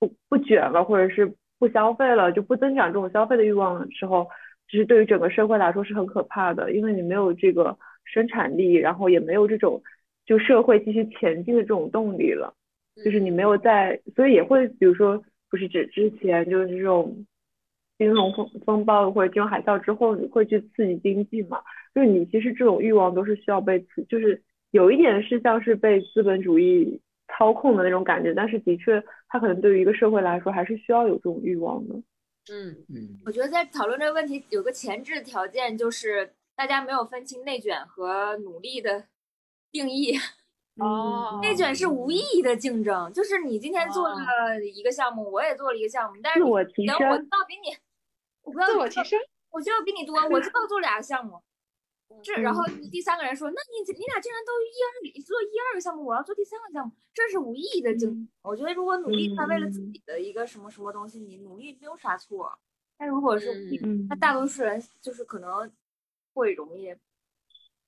[0.00, 4.26] 不不卷了，或者是不消费了，就不增长这种消费的欲望的时候，
[4.68, 9.80] 其实对于整个社会来说是很可怕的，因为你没有这个生产力，然后也没有这种
[10.26, 12.52] 就社会继续前进的这种动力了，
[13.04, 17.24] 就是你没有在，所以也会比如说不是指之前就是这种。
[17.98, 21.62] 金融风风暴或者金融海啸之后，你会去刺激经济嘛？
[21.94, 31.94] 就是你其实这种欲望都是需要被刺，就是有一点是像是被资本主义操控的那种感觉，但是的确，它可能对于一个社会来说还是需要有这种欲望的。
[32.52, 39.04] 嗯嗯，我觉得在讨论这个问题有个前置条件，就是大家没有分清内卷和努力的
[39.72, 40.16] 定义。
[40.78, 44.16] 哦， 内卷是无意义的竞争，就是你今天做了
[44.62, 47.74] 一个项目，我也做了一个项目，但是我提升，我知道比你。
[48.46, 49.18] 我不要自我提升，
[49.50, 51.42] 我就要比你多，我就要做俩项目。
[52.22, 58.28] 这然后第三个人说，那你你俩竟然都一二做一二个项目，我要做第三个项目，这是无意义的竞争。
[58.42, 62.56] 我觉得如果努力他为了自己的一个什么什么东西，你努力没有啥错。
[62.96, 63.52] 但如果是
[64.08, 65.68] 那大多数人就是可能
[66.32, 66.94] 会容易，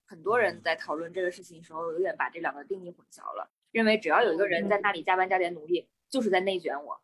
[0.04, 7.00] 很多人在讨论这个事情的时候，有点把这两个定义混淆了，认为只要有一个人在那里加班加点努力，就是在内卷我，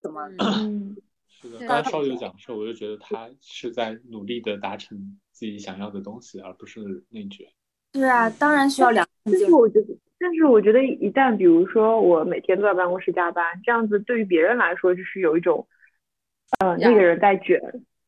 [0.00, 0.28] 怎么？
[1.40, 7.46] 是的，刚才少有讲的时候，我就觉得他是在努力的达成自己想要的东西，而不是内卷。
[7.92, 9.08] 对啊，当然需要两。
[9.24, 15.66] 但是我觉得，但是我觉得一旦比如说我每天都在办公室加班，这样子对于别人来说就是有一种，
[16.58, 17.58] 呃，那个人在卷，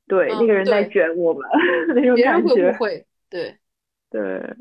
[0.07, 1.43] 对，那个人在卷我们
[1.95, 2.55] 那种感觉。
[2.55, 3.07] 别人会不会？
[3.31, 3.57] 对
[4.11, 4.57] 对。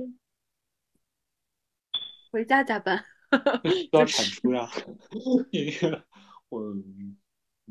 [2.31, 3.03] 回家加班。
[3.91, 4.69] 要产出呀！
[6.49, 6.61] 我。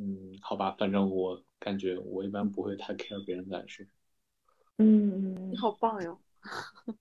[0.00, 3.84] 嗯，好吧，反正我感觉我一般不会太 care 别人感受。
[4.78, 6.18] 嗯，你好棒哟！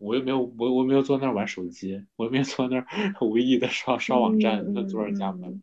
[0.00, 2.86] 我又没有我我没有坐那儿玩手机，我又没有坐那儿
[3.20, 5.62] 无意义的刷刷网站，那坐着加班。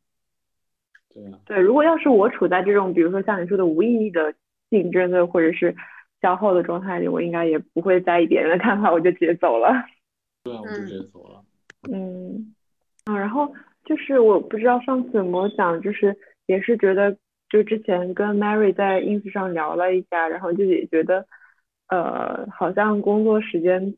[1.09, 1.39] 对啊。
[1.45, 4.33] 对，如果要是我处在这种，比如说像你说的无意义的
[4.69, 5.75] 竞争的或者是
[6.21, 9.73] 消耗的状态里，我应该也不会在意别人的看法，我就直接走了。
[10.43, 11.43] 对啊，我就直接走了。
[11.91, 12.55] 嗯，
[13.05, 13.53] 啊，然后
[13.85, 17.17] 就是我不知道上次有没有讲，就是也是觉得，
[17.49, 21.25] 就之前跟 Mary 在 ins 上聊了一下，然后就也觉得，
[21.89, 23.95] 呃，好像工作时间。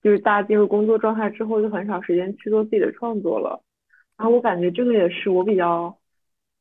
[0.00, 3.60] 就是大家进入工作状态之后，就很少时间去做自己的创作了。
[4.16, 5.98] 然后我感觉这个也是我比较，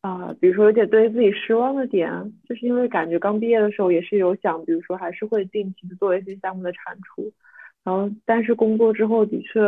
[0.01, 2.09] 啊，比如说有点对自己失望的点，
[2.49, 7.31] 就是因为感觉刚毕业的时候也是有想，比如说还是会定期的做一些项目的产出。
[7.83, 9.59] 然后但是工作之后的确，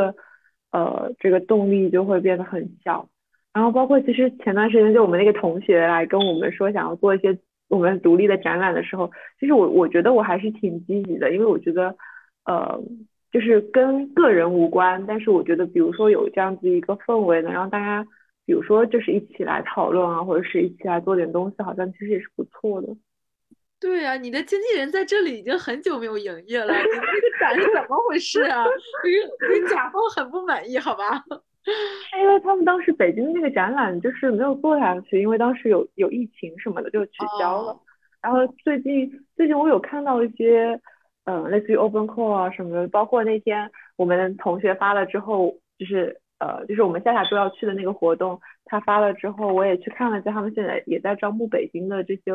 [0.72, 3.08] 呃，这个动力就会变得很小。
[3.54, 11.96] 然后包括其实前段时间就我们那个同学来跟我们说想要做一些我们独立的展览的时候，其实我我觉得我还是挺积极的，因为我觉得，
[12.46, 12.82] 呃。
[13.32, 18.04] 就是跟个人无关，但是我觉得，比如说有这样子一个氛围，能让大家，
[18.44, 22.88] 比如说就是一起来讨论啊，或者是一起来做点东西，好像其实也是不错的。
[23.80, 28.66] 对呀，你的经纪人在这里已经很久没有营业了，你这个展是怎么回事啊？
[29.04, 31.24] 跟跟甲方很不满意，好吧？
[32.22, 37.78] 因为他们当时北京那个展览就是没有做下去，因为当时有有疫情什么的就取消了。
[38.22, 40.80] 然后最近最近我有看到一些。
[41.26, 52.32] 嗯，类似于 open call 啊什么的，包括那天我们同学发了之后，就是呃，就是我们下下周要去的那个活动，他发了之后，我也去看了一下，他们现在也在招募北京的这些，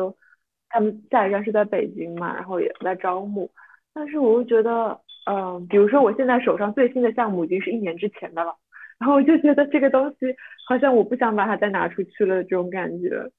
[0.69, 3.51] 他们下一站是在北京嘛，然后也在招募，
[3.93, 8.55] 但是我又觉得，嗯，比如说我现在手上最新的项目已经是一年之前的了，
[8.97, 10.35] 然后我就觉得这个东西
[10.67, 13.31] 好像我不想把它再拿出去了这种感觉。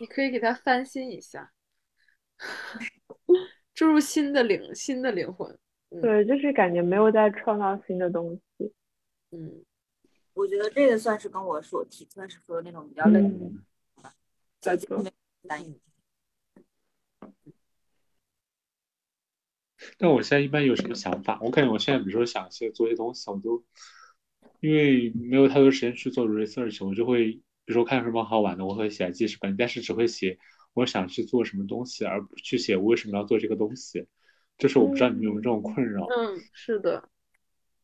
[0.00, 1.50] 你可以给它翻新一下。
[3.74, 5.56] 注入新的灵，新的灵魂。
[6.00, 8.72] 对，就是感觉没有在创造新的东西。
[9.30, 9.64] 嗯，
[10.32, 13.52] 我觉得这个算是跟我所提出来是说的那种比较类似，
[14.60, 15.80] 在这边难以。
[19.98, 21.38] 但我现在一般有什么想法？
[21.42, 23.64] 我感觉我现在比如说想些做些东西，我就
[24.60, 30.38] 因为没有太多时间去做 research，我就会比如说看什么好玩的，我会写记事本，但是只会写。
[30.74, 34.08] 我想去做什么东西，而不去写我为什么要做这个东西，
[34.58, 36.04] 就是我不知道你们有没有这种困扰。
[36.06, 37.08] 嗯，是的。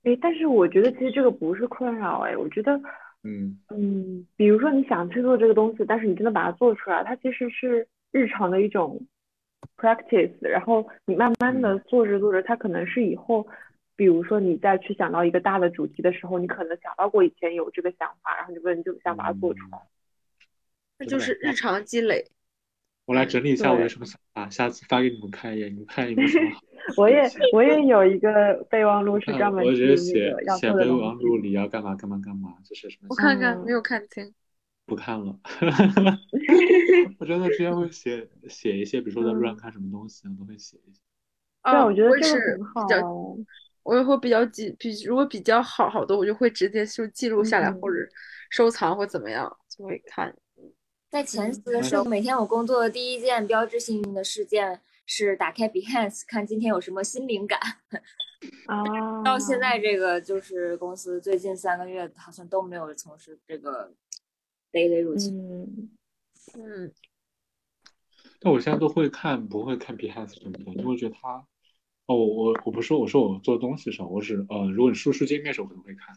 [0.03, 2.73] 哎，但是我觉得其实这个不是困扰，哎，我觉得，
[3.23, 9.07] 嗯嗯，比如说你想去做这个东西，但是你真的把它做出来，它其实是日常的一种
[9.77, 13.47] practice，然后你慢慢的做着做着，它可能是以后，
[13.97, 19.79] 比如说你再去想到一个大的主题的时候，你可能想到过以前有这个想法，然后你问就想把它做出来，
[20.99, 22.27] 那就是日常积累。
[23.07, 26.61] 我来整理一下我有什么想法，下次发给你们看一眼，你们看有没有什么好。
[26.97, 33.09] 我也我也有一个备忘录是专门写写备忘录里要干嘛干嘛干嘛，这是什么。
[33.11, 34.33] 我看看，没有看清。
[34.87, 35.39] 不看了。
[37.19, 41.01] 我真的之前会写写一些，比如说在路上看什么东西，我都会写一些。
[41.63, 43.37] 啊，我觉得这个很好。
[43.83, 47.97] 我也会比较记，比如果比较好好的，我就会直接就记录下来，或者
[48.51, 50.37] 收藏或怎么样，就会看。
[51.09, 57.59] 在前期的时候，每天我工作的第一件标志性的事件是打开 Behance 看今天有什么新灵感。
[58.69, 63.93] 啊，到现在这个就是公司最近三个月好像都没有从事这个
[64.73, 65.89] daily routine。
[66.55, 66.93] 嗯，
[68.41, 71.47] 但我现在都会看，不会看 Behance 什么的，因为我觉得它，
[72.07, 76.17] 哦，我我不说，我说我做东西的时候，我是呃，如果你输出界面的时候，可能会看。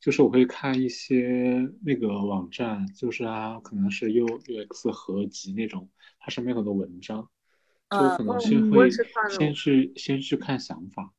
[0.00, 7.28] 就是我会看一些那个网站，就是啊，可能是 U U X 合集那种，它上面有很多文章，
[7.90, 8.88] 就可能先会
[9.30, 11.12] 先去先去看想法，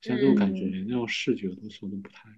[0.00, 2.30] 现在就感觉那种视觉的东西我都不太，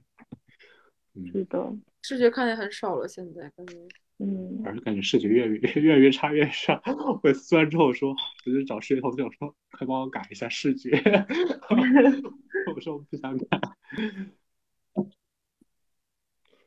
[1.14, 1.72] 嗯，是的，
[2.09, 3.76] 视觉看的很少了，现在感觉，
[4.18, 6.80] 嗯，而是感觉视觉越越 越来越差越差。
[7.22, 10.90] 我撕完之后说，我就找视觉同学说，快帮我改一下视觉，
[12.74, 13.46] 我说我不想改。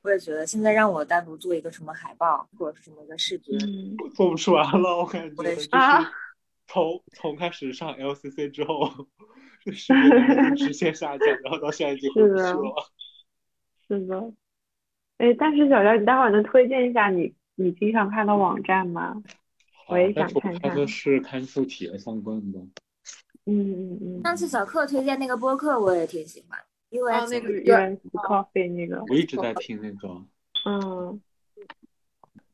[0.04, 3.58] 我也觉得，现在让我单独做一个什么海报或者是什么的视觉，
[4.14, 5.00] 做不出来了。
[5.00, 5.68] 我感觉就是
[6.68, 9.08] 从从开始上 LCC 之后，
[9.74, 12.92] 视觉直线下降，然后到现在已经回不去了。
[13.88, 14.34] 是的，
[15.22, 19.22] 哎，但是小姚，你待会儿能推荐一下你你经常看的网站吗？
[19.88, 20.76] 我也想看看。
[20.76, 22.60] 的是看书体验相关的。
[23.46, 24.22] 嗯嗯嗯。
[24.24, 26.58] 上次小克推荐那个播客，我也挺喜欢。
[26.90, 30.08] 因为那个 US Coffee 那个，我一直在听那个。
[30.66, 31.22] 嗯，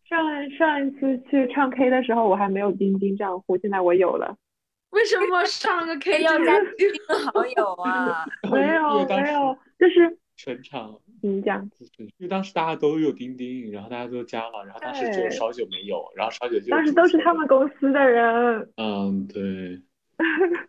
[0.09, 4.35] 上上一次去唱 K 的时候，我还没有钉钉账户，现在我有了。
[4.91, 6.87] 为什么上个 K 要加钉
[7.31, 8.25] 好友啊？
[8.51, 18.71] 没有没有，就是全场你讲，因为当时大家都有钉钉，然后大家都加了，然后当时只有少九没有，然后少九就当时都是他们公司的人。
[18.77, 19.81] 嗯，对。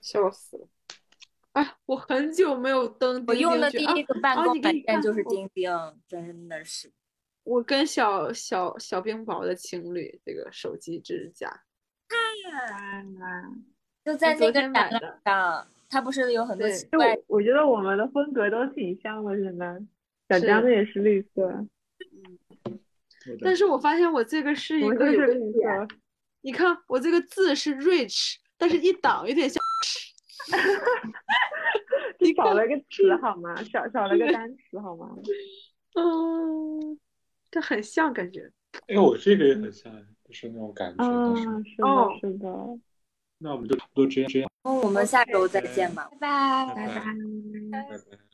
[0.00, 0.66] 笑死了！
[1.52, 3.22] 哎，我很久没有登。
[3.28, 5.70] 我用的第一个办公软件就是钉钉，
[6.08, 6.90] 真的是。
[7.44, 11.48] 我跟小小小冰雹的情侣，这个手机支架。
[11.48, 11.62] 啊！
[14.04, 17.18] 就在那个展览上，它不是有很多奇怪？
[17.26, 19.78] 我觉得我们的风格都挺像的，现在。
[20.28, 21.46] 小江的也是绿色。
[21.48, 21.68] 嗯。
[23.42, 25.88] 但是我发现我这个是一个有个点。
[26.42, 29.60] 你看，我这个字是 rich，但是一挡有点像。
[32.18, 33.62] 你少了个词好吗？
[33.64, 35.14] 少少了个单词好吗？
[35.98, 36.98] 嗯，
[37.50, 38.50] 这很像感觉。
[38.86, 39.92] 哎，我这个也很像，
[40.24, 41.04] 就是那种感觉。
[41.04, 42.78] 嗯，是的，是的。
[43.38, 44.49] 那我们就差不多这样这样。
[44.62, 47.04] 那我们下周再见吧，拜拜，拜拜，
[47.70, 48.29] 拜拜。